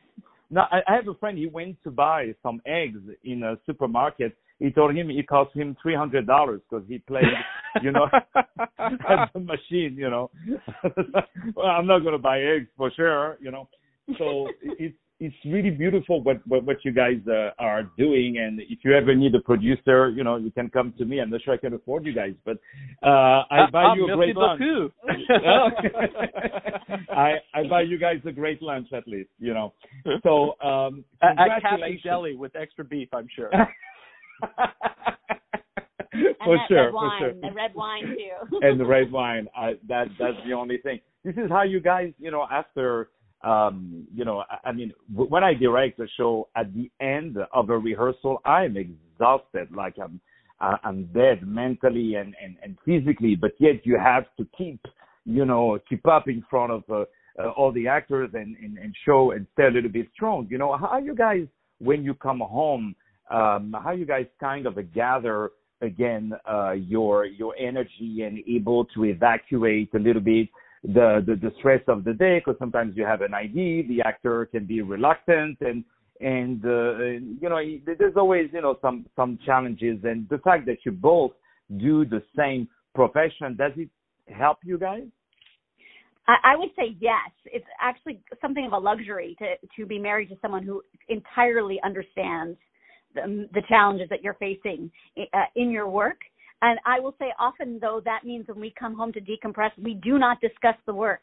no, 0.51 0.63
I, 0.73 0.81
I 0.89 0.97
have 0.97 1.09
a 1.09 1.15
friend. 1.15 1.39
He 1.39 1.47
went 1.47 1.83
to 1.85 1.91
buy 1.91 2.35
some 2.43 2.61
eggs 2.67 2.99
in 3.25 3.45
a 3.45 3.57
supermarket 3.65 4.37
he 4.63 4.71
told 4.71 4.95
him 4.95 5.11
it 5.11 5.27
cost 5.27 5.55
him 5.57 5.77
three 5.83 5.95
hundred 5.95 6.27
dollars 6.27 6.61
because 6.69 6.85
he 6.89 6.99
played, 6.99 7.25
you 7.83 7.91
know, 7.91 8.07
at 8.79 9.33
the 9.35 9.41
machine. 9.41 9.97
You 9.97 10.09
know, 10.09 10.31
well, 11.57 11.67
I'm 11.67 11.87
not 11.87 12.01
going 12.01 12.13
to 12.13 12.19
buy 12.19 12.41
eggs 12.41 12.69
for 12.77 12.91
sure. 12.95 13.39
You 13.41 13.51
know, 13.51 13.69
so 14.19 14.47
it's 14.63 14.95
it's 15.19 15.35
really 15.45 15.71
beautiful 15.71 16.23
what 16.23 16.47
what, 16.47 16.65
what 16.65 16.77
you 16.85 16.93
guys 16.93 17.19
uh, 17.29 17.51
are 17.59 17.85
doing. 17.99 18.39
And 18.39 18.61
if 18.61 18.79
you 18.85 18.95
ever 18.95 19.17
need 19.17 19.35
a 19.35 19.41
producer, 19.41 20.11
you 20.11 20.23
know, 20.23 20.37
you 20.37 20.53
can 20.53 20.71
come 20.71 20.95
to 20.99 21.05
me. 21.05 21.21
I'm 21.21 21.31
not 21.31 21.43
sure 21.43 21.55
I 21.55 21.57
can 21.57 21.75
afford 21.75 22.07
you 22.07 22.15
guys, 22.15 22.35
but 22.45 22.59
uh, 23.03 23.43
I 23.51 23.69
buy 23.73 23.87
uh, 23.87 23.95
you 23.95 24.13
a 24.13 24.17
great 24.17 24.37
lunch. 24.37 24.63
I 27.11 27.35
I 27.53 27.67
buy 27.69 27.83
you 27.83 27.99
guys 27.99 28.19
a 28.27 28.33
great 28.33 28.63
lunch 28.63 28.93
at 28.93 29.09
least. 29.09 29.31
You 29.41 29.55
know, 29.55 29.73
so 30.23 30.55
um, 30.65 31.05
congratulations. 31.21 31.63
At 31.63 31.63
Cafe 31.63 32.01
Deli 32.05 32.37
with 32.37 32.55
extra 32.55 32.85
beef, 32.85 33.09
I'm 33.13 33.27
sure. 33.35 33.51
For 36.45 36.59
sure, 36.69 36.93
for 36.93 37.11
sure. 37.19 37.33
The 37.35 37.53
red 37.55 37.75
wine 37.75 38.05
too. 38.05 38.59
and 38.63 38.79
the 38.79 38.85
red 38.85 39.11
wine. 39.11 39.49
I, 39.57 39.75
that 39.89 40.09
that's 40.19 40.37
the 40.47 40.53
only 40.53 40.79
thing. 40.79 41.01
This 41.25 41.35
is 41.37 41.51
how 41.51 41.63
you 41.63 41.81
guys, 41.81 42.13
you 42.19 42.31
know, 42.31 42.47
after, 42.51 43.11
um, 43.43 44.07
you 44.13 44.25
know, 44.25 44.43
I, 44.51 44.69
I 44.69 44.73
mean, 44.73 44.93
w- 45.13 45.31
when 45.31 45.45
I 45.45 45.55
direct 45.55 46.01
a 46.01 46.07
show 46.17 46.49
at 46.57 46.75
the 46.75 46.91
end 47.01 47.37
of 47.53 47.71
a 47.71 47.79
rehearsal, 47.79 48.41
I'm 48.45 48.77
exhausted, 48.77 49.69
like 49.75 49.95
I'm, 50.03 50.21
I'm 50.61 51.05
dead 51.07 51.47
mentally 51.47 52.15
and 52.17 52.35
and 52.43 52.57
and 52.63 52.77
physically. 52.85 53.37
But 53.37 53.53
yet 53.59 53.85
you 53.85 53.99
have 53.99 54.25
to 54.39 54.47
keep, 54.57 54.81
you 55.25 55.45
know, 55.45 55.79
keep 55.89 56.07
up 56.07 56.29
in 56.29 56.45
front 56.49 56.73
of 56.73 56.83
uh, 56.91 57.05
uh, 57.39 57.51
all 57.51 57.73
the 57.73 57.89
actors 57.89 58.31
and, 58.35 58.57
and 58.57 58.79
and 58.79 58.95
show 59.05 59.33
and 59.33 59.47
stay 59.55 59.65
a 59.65 59.71
little 59.71 59.91
bit 59.91 60.07
strong. 60.15 60.47
You 60.51 60.59
know, 60.59 60.77
how 60.77 60.87
are 60.87 61.01
you 61.01 61.15
guys 61.15 61.47
when 61.79 62.05
you 62.05 62.15
come 62.15 62.41
home 62.41 62.95
um, 63.33 63.75
how 63.83 63.93
you 63.93 64.05
guys 64.05 64.27
kind 64.39 64.67
of 64.67 64.77
gather 64.95 65.51
again 65.81 66.33
uh, 66.49 66.73
your 66.73 67.25
your 67.25 67.55
energy 67.59 68.23
and 68.23 68.39
able 68.49 68.85
to 68.95 69.05
evacuate 69.05 69.93
a 69.95 69.99
little 69.99 70.23
bit 70.23 70.49
the 70.85 71.23
the, 71.27 71.35
the 71.37 71.53
stress 71.59 71.83
of 71.89 72.05
the 72.05 72.13
day 72.13 72.39
because 72.39 72.59
sometimes 72.59 72.97
you 72.97 73.05
have 73.05 73.23
an 73.23 73.35
idea 73.35 73.83
the 73.89 74.01
actor 74.03 74.47
can 74.47 74.65
be 74.65 74.81
reluctant 74.81 75.57
and 75.61 75.85
and 76.21 76.65
uh, 76.65 76.99
you 77.41 77.49
know 77.49 77.61
there's 77.99 78.17
always 78.17 78.49
you 78.53 78.61
know 78.61 78.77
some 78.81 79.07
some 79.17 79.39
challenges 79.45 79.99
and 80.05 80.29
the 80.29 80.39
fact 80.39 80.67
that 80.67 80.79
you 80.85 80.93
both 80.93 81.33
do 81.79 82.05
the 82.05 82.23
same 82.37 82.69
profession 82.95 83.57
does 83.57 83.73
it 83.77 83.89
help 84.29 84.59
you 84.63 84.79
guys 84.79 85.05
I, 86.29 86.53
I 86.53 86.57
would 86.57 86.69
say 86.77 86.97
yes. 87.01 87.31
It's 87.47 87.67
actually 87.81 88.21
something 88.41 88.65
of 88.65 88.73
a 88.73 88.79
luxury 88.79 89.37
to 89.41 89.55
to 89.77 89.87
be 89.87 89.99
married 89.99 90.29
to 90.29 90.37
someone 90.41 90.63
who 90.63 90.81
entirely 91.09 91.81
understands 91.83 92.57
the, 93.15 93.49
the 93.53 93.63
challenges 93.69 94.09
that 94.11 94.23
you're 94.23 94.35
facing 94.35 94.91
uh, 95.19 95.45
in 95.57 95.71
your 95.71 95.89
work. 95.89 96.19
And 96.63 96.79
I 96.87 97.01
will 97.01 97.15
say 97.19 97.33
often 97.39 97.79
though 97.81 98.01
that 98.05 98.25
means 98.25 98.47
when 98.49 98.61
we 98.61 98.73
come 98.79 98.95
home 98.95 99.13
to 99.13 99.21
decompress, 99.21 99.71
we 99.83 99.95
do 99.95 100.19
not 100.19 100.41
discuss 100.41 100.77
the 100.87 100.95
work. 100.95 101.23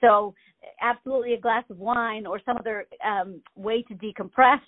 So 0.00 0.34
absolutely 0.80 1.34
a 1.34 1.40
glass 1.40 1.64
of 1.70 1.78
wine 1.78 2.26
or 2.26 2.40
some 2.44 2.56
other 2.58 2.86
um, 3.04 3.40
way 3.56 3.82
to 3.82 3.94
decompress. 3.94 4.60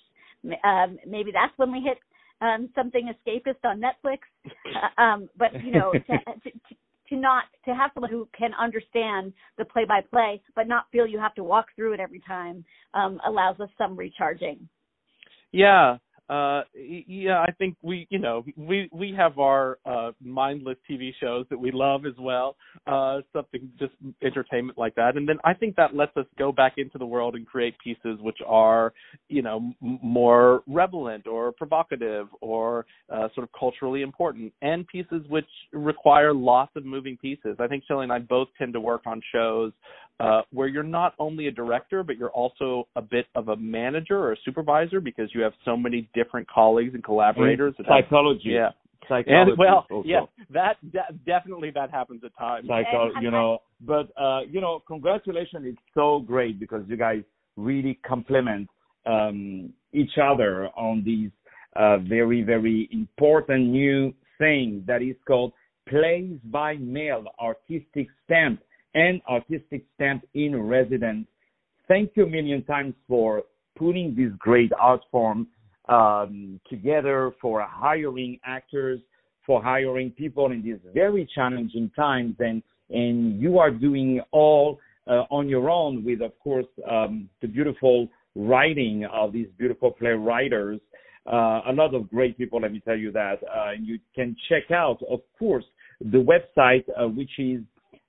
Um, 0.63 0.97
maybe 1.07 1.31
that's 1.31 1.57
when 1.57 1.71
we 1.71 1.81
hit 1.81 1.97
um, 2.41 2.69
something 2.75 3.11
escapist 3.11 3.63
on 3.63 3.81
Netflix. 3.81 4.19
Uh, 4.45 5.01
um, 5.01 5.29
but 5.37 5.49
you 5.63 5.71
know, 5.71 5.91
to, 5.91 5.99
to, 6.43 6.51
to 7.09 7.15
not 7.15 7.45
to 7.65 7.73
have 7.73 7.91
someone 7.93 8.11
who 8.11 8.27
can 8.37 8.51
understand 8.59 9.33
the 9.57 9.65
play 9.65 9.85
by 9.85 10.01
play, 10.01 10.41
but 10.55 10.67
not 10.67 10.85
feel 10.91 11.07
you 11.07 11.19
have 11.19 11.33
to 11.35 11.43
walk 11.43 11.67
through 11.75 11.93
it 11.93 11.99
every 11.99 12.21
time, 12.27 12.63
um, 12.93 13.19
allows 13.25 13.59
us 13.59 13.69
some 13.77 13.95
recharging. 13.95 14.67
Yeah, 15.51 15.97
Uh, 16.29 16.63
yeah, 16.75 17.39
I 17.39 17.51
think 17.57 17.77
we, 17.81 18.05
you 18.09 18.19
know, 18.19 18.43
we 18.57 18.89
we 18.91 19.13
have 19.17 19.39
our 19.39 19.79
uh, 19.85 20.11
mindless 20.21 20.75
TV 20.89 21.11
shows 21.21 21.45
that 21.49 21.57
we 21.57 21.71
love 21.71 22.05
as 22.05 22.15
well. 22.19 22.57
Uh, 22.85 23.19
something 23.31 23.69
just 23.79 23.93
entertainment 24.21 24.77
like 24.77 24.93
that, 24.95 25.15
and 25.15 25.27
then 25.27 25.37
I 25.45 25.53
think 25.53 25.77
that 25.77 25.95
lets 25.95 26.15
us 26.17 26.25
go 26.37 26.51
back 26.51 26.73
into 26.77 26.97
the 26.97 27.05
world 27.05 27.35
and 27.35 27.47
create 27.47 27.75
pieces 27.81 28.19
which 28.19 28.39
are, 28.45 28.93
you 29.29 29.41
know, 29.41 29.71
m- 29.81 29.99
more 30.03 30.63
relevant 30.67 31.27
or 31.27 31.53
provocative 31.53 32.27
or 32.41 32.85
uh, 33.09 33.29
sort 33.33 33.43
of 33.45 33.49
culturally 33.57 34.01
important, 34.01 34.51
and 34.61 34.85
pieces 34.87 35.21
which 35.29 35.47
require 35.71 36.33
lots 36.33 36.71
of 36.75 36.83
moving 36.83 37.15
pieces. 37.15 37.55
I 37.59 37.67
think 37.67 37.85
Shelley 37.87 38.03
and 38.03 38.11
I 38.11 38.19
both 38.19 38.49
tend 38.57 38.73
to 38.73 38.81
work 38.81 39.03
on 39.05 39.21
shows 39.33 39.71
uh, 40.19 40.41
where 40.51 40.67
you're 40.67 40.83
not 40.83 41.13
only 41.19 41.47
a 41.47 41.51
director, 41.51 42.03
but 42.03 42.17
you're 42.17 42.31
also 42.31 42.87
a 42.95 43.01
bit 43.01 43.25
of 43.35 43.49
a 43.49 43.55
manager 43.55 44.17
or 44.17 44.33
a 44.33 44.37
supervisor 44.43 44.99
because 44.99 45.29
you 45.33 45.41
have 45.41 45.53
so 45.63 45.77
many 45.77 46.09
different 46.13 46.47
colleagues 46.49 46.93
and 46.93 47.03
collaborators. 47.03 47.75
And 47.77 47.87
psychology. 47.87 48.41
yeah. 48.45 48.69
Psychology. 49.03 49.51
And, 49.51 49.57
well, 49.57 49.85
also. 49.89 50.03
yeah, 50.05 50.21
that, 50.49 50.77
that 50.93 51.23
definitely 51.25 51.71
that 51.71 51.91
happens 51.91 52.21
at 52.25 52.35
times. 52.37 52.67
Psycho, 52.67 53.11
you 53.21 53.31
know, 53.31 53.59
but 53.79 54.09
uh, 54.19 54.41
you 54.49 54.59
know, 54.59 54.81
congratulations! 54.85 55.63
It's 55.65 55.77
so 55.93 56.19
great 56.19 56.59
because 56.59 56.83
you 56.87 56.97
guys 56.97 57.21
really 57.55 57.99
complement 58.05 58.67
um, 59.05 59.71
each 59.93 60.17
other 60.21 60.67
on 60.75 61.03
these 61.05 61.31
uh, 61.77 61.97
very, 61.99 62.41
very 62.41 62.89
important 62.91 63.69
new 63.69 64.13
thing 64.39 64.83
that 64.87 65.01
is 65.01 65.15
called 65.27 65.53
Plays 65.87 66.37
by 66.45 66.75
Mail 66.77 67.25
Artistic 67.39 68.07
Stamp 68.25 68.59
and 68.93 69.21
Artistic 69.29 69.85
Stamp 69.95 70.25
in 70.33 70.61
Residence. 70.61 71.27
Thank 71.87 72.11
you 72.15 72.25
a 72.25 72.29
million 72.29 72.63
times 72.63 72.93
for 73.07 73.43
putting 73.77 74.15
this 74.15 74.31
great 74.39 74.71
art 74.79 75.01
form 75.11 75.47
um, 75.87 76.59
together 76.69 77.31
for 77.41 77.61
hiring 77.61 78.39
actors, 78.45 78.99
for 79.45 79.63
hiring 79.63 80.11
people 80.11 80.51
in 80.51 80.61
these 80.61 80.79
very 80.93 81.27
challenging 81.33 81.89
times, 81.95 82.35
and 82.39 82.61
and 82.89 83.41
you 83.41 83.59
are 83.59 83.71
doing 83.71 84.21
all 84.31 84.79
uh, 85.07 85.23
on 85.29 85.47
your 85.49 85.69
own 85.69 86.03
with, 86.03 86.21
of 86.21 86.37
course, 86.39 86.65
um, 86.89 87.29
the 87.41 87.47
beautiful 87.47 88.07
writing 88.35 89.05
of 89.11 89.33
these 89.33 89.47
beautiful 89.57 89.93
playwriters. 90.01 90.79
Uh, 91.25 91.61
a 91.67 91.73
lot 91.73 91.93
of 91.93 92.09
great 92.09 92.37
people, 92.37 92.61
let 92.61 92.71
me 92.71 92.79
tell 92.79 92.95
you 92.95 93.11
that. 93.11 93.39
Uh, 93.43 93.71
you 93.79 93.99
can 94.15 94.35
check 94.47 94.71
out, 94.71 94.99
of 95.09 95.19
course, 95.37 95.65
the 95.99 96.17
website, 96.17 96.85
uh, 96.97 97.07
which 97.07 97.31
is, 97.37 97.61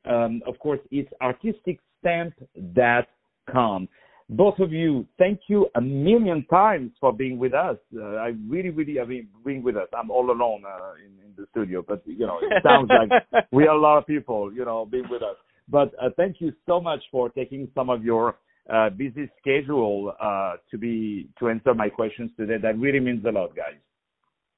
um, 0.09 0.43
of 0.47 0.59
course, 0.59 0.81
it's 0.91 1.11
artisticstamp.com 1.23 3.89
both 4.31 4.59
of 4.59 4.73
you, 4.73 5.07
thank 5.19 5.41
you 5.49 5.69
a 5.75 5.81
million 5.81 6.45
times 6.51 6.93
for 7.01 7.13
being 7.13 7.39
with 7.39 7.55
us. 7.55 7.79
Uh, 7.97 8.17
I 8.17 8.35
really, 8.47 8.69
really, 8.69 9.01
I 9.01 9.05
mean, 9.05 9.29
being 9.45 9.63
with 9.63 9.77
us. 9.77 9.89
I'm 9.99 10.11
all 10.11 10.31
alone 10.31 10.65
uh, 10.67 10.93
in, 11.03 11.13
in 11.25 11.33
the 11.37 11.47
studio, 11.51 11.83
but 11.87 12.03
you 12.05 12.27
know, 12.27 12.39
it 12.43 12.63
sounds 12.63 12.91
like 12.91 13.47
we 13.53 13.67
are 13.67 13.75
a 13.75 13.81
lot 13.81 13.97
of 13.97 14.07
people, 14.07 14.53
you 14.53 14.67
know, 14.67 14.85
being 14.85 15.09
with 15.09 15.23
us. 15.23 15.37
But 15.67 15.93
uh, 16.01 16.11
thank 16.17 16.41
you 16.41 16.53
so 16.67 16.79
much 16.79 17.01
for 17.11 17.31
taking 17.31 17.69
some 17.75 17.89
of 17.89 18.05
your 18.05 18.37
uh, 18.71 18.91
busy 18.91 19.31
schedule 19.41 20.13
uh, 20.21 20.57
to 20.71 20.77
be 20.77 21.31
to 21.39 21.49
answer 21.49 21.73
my 21.73 21.89
questions 21.89 22.31
today. 22.37 22.59
That 22.61 22.79
really 22.79 23.01
means 23.01 23.25
a 23.25 23.31
lot, 23.31 23.57
guys. 23.57 23.77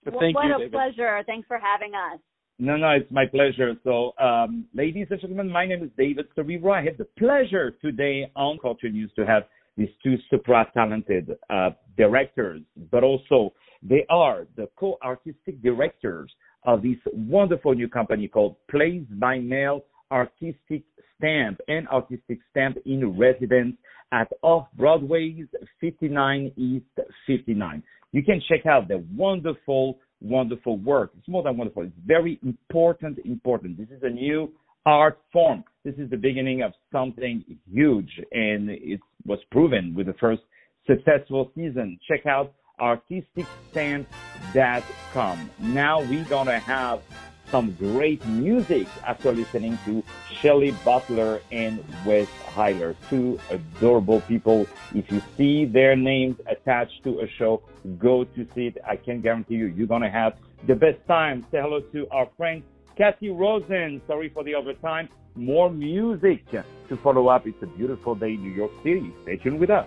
Well, 0.05 0.19
Thank 0.19 0.35
what 0.35 0.47
you, 0.47 0.55
a 0.55 0.59
David. 0.59 0.73
pleasure. 0.73 1.23
Thanks 1.27 1.47
for 1.47 1.59
having 1.59 1.93
us. 1.95 2.19
No, 2.63 2.77
no, 2.77 2.91
it's 2.91 3.11
my 3.11 3.25
pleasure. 3.25 3.75
So, 3.85 4.13
um, 4.23 4.67
ladies 4.75 5.07
and 5.11 5.19
gentlemen, 5.19 5.49
my 5.51 5.65
name 5.65 5.83
is 5.83 5.89
David 5.97 6.27
Serero. 6.37 6.73
I 6.75 6.85
have 6.85 6.99
the 6.99 7.07
pleasure 7.19 7.71
today 7.81 8.31
on 8.37 8.59
Culture 8.61 8.91
News 8.91 9.11
to 9.17 9.25
have 9.25 9.45
these 9.79 9.89
two 10.03 10.17
super 10.31 10.63
talented 10.75 11.31
uh, 11.49 11.71
directors, 11.97 12.61
but 12.91 13.03
also 13.03 13.55
they 13.83 14.05
are 14.11 14.47
the 14.57 14.69
co-artistic 14.77 15.63
directors 15.63 16.31
of 16.67 16.83
this 16.83 16.99
wonderful 17.15 17.75
new 17.75 17.89
company 17.89 18.29
called 18.29 18.57
Plays 18.71 19.07
by 19.13 19.39
Mail 19.39 19.87
Artistic 20.13 20.83
Stamp 21.17 21.63
and 21.67 21.89
Artistic 21.89 22.41
Stamp 22.51 22.77
in 22.85 23.19
Residence 23.19 23.77
at 24.13 24.29
Off 24.43 24.67
Broadway's 24.77 25.47
59 25.81 26.53
East 26.59 27.09
59. 27.27 27.83
You 28.13 28.23
can 28.23 28.43
check 28.51 28.67
out 28.67 28.89
the 28.89 29.03
wonderful, 29.17 29.99
wonderful 30.21 30.77
work. 30.79 31.13
It's 31.19 31.29
more 31.29 31.43
than 31.43 31.57
wonderful. 31.57 31.85
It's 31.85 31.93
very 32.07 32.39
important, 32.43 33.19
important. 33.25 33.79
This 33.79 33.89
is 33.89 34.03
a 34.03 34.11
new 34.11 34.53
art 34.87 35.19
form. 35.33 35.65
This 35.85 35.95
is 35.97 36.09
the 36.11 36.17
beginning 36.17 36.63
of 36.63 36.73
something 36.93 37.45
huge, 37.71 38.21
and 38.33 38.71
it 38.71 39.01
was 39.27 39.39
proven 39.51 39.95
with 39.95 40.07
the 40.07 40.15
first 40.15 40.41
successful 40.87 41.53
season. 41.55 41.99
Check 42.09 42.25
out 42.27 42.55
artisticstamp.com. 42.81 45.51
Now 45.61 46.01
we're 46.01 46.25
gonna 46.25 46.59
have 46.59 47.03
some 47.51 47.73
great 47.79 48.25
music 48.27 48.87
after 49.07 49.33
listening 49.33 49.79
to 49.85 50.03
Shelley 50.41 50.73
Butler 50.85 51.41
and 51.51 51.83
Wes 52.07 52.29
Hyler, 52.55 52.95
two 53.09 53.39
adorable 53.51 54.21
people. 54.23 54.67
If 54.95 55.11
you 55.11 55.21
see 55.37 55.65
their 55.65 55.97
names 55.97 56.37
attached 56.47 57.03
to 57.05 57.21
a 57.21 57.29
show, 57.29 57.63
go 57.99 58.25
to 58.25 58.47
see 58.55 58.69
it. 58.69 58.79
I 58.87 58.97
can 58.97 59.21
guarantee 59.21 59.55
you, 59.55 59.67
you're 59.67 59.87
gonna 59.87 60.11
have 60.11 60.35
the 60.67 60.75
best 60.75 60.99
time. 61.07 61.47
Say 61.51 61.61
hello 61.61 61.81
to 61.81 62.09
our 62.11 62.29
friend 62.37 62.63
Kathy 62.97 63.31
Rosen. 63.31 64.01
Sorry 64.07 64.29
for 64.29 64.45
the 64.45 64.55
overtime. 64.55 65.09
More 65.35 65.71
music 65.71 66.49
to 66.51 66.97
follow 67.03 67.29
up. 67.29 67.47
It's 67.47 67.63
a 67.63 67.67
beautiful 67.67 68.15
day 68.15 68.35
in 68.35 68.43
New 68.43 68.51
York 68.51 68.73
City. 68.83 69.13
Stay 69.23 69.37
tuned 69.37 69.61
with 69.61 69.71
us. 69.71 69.87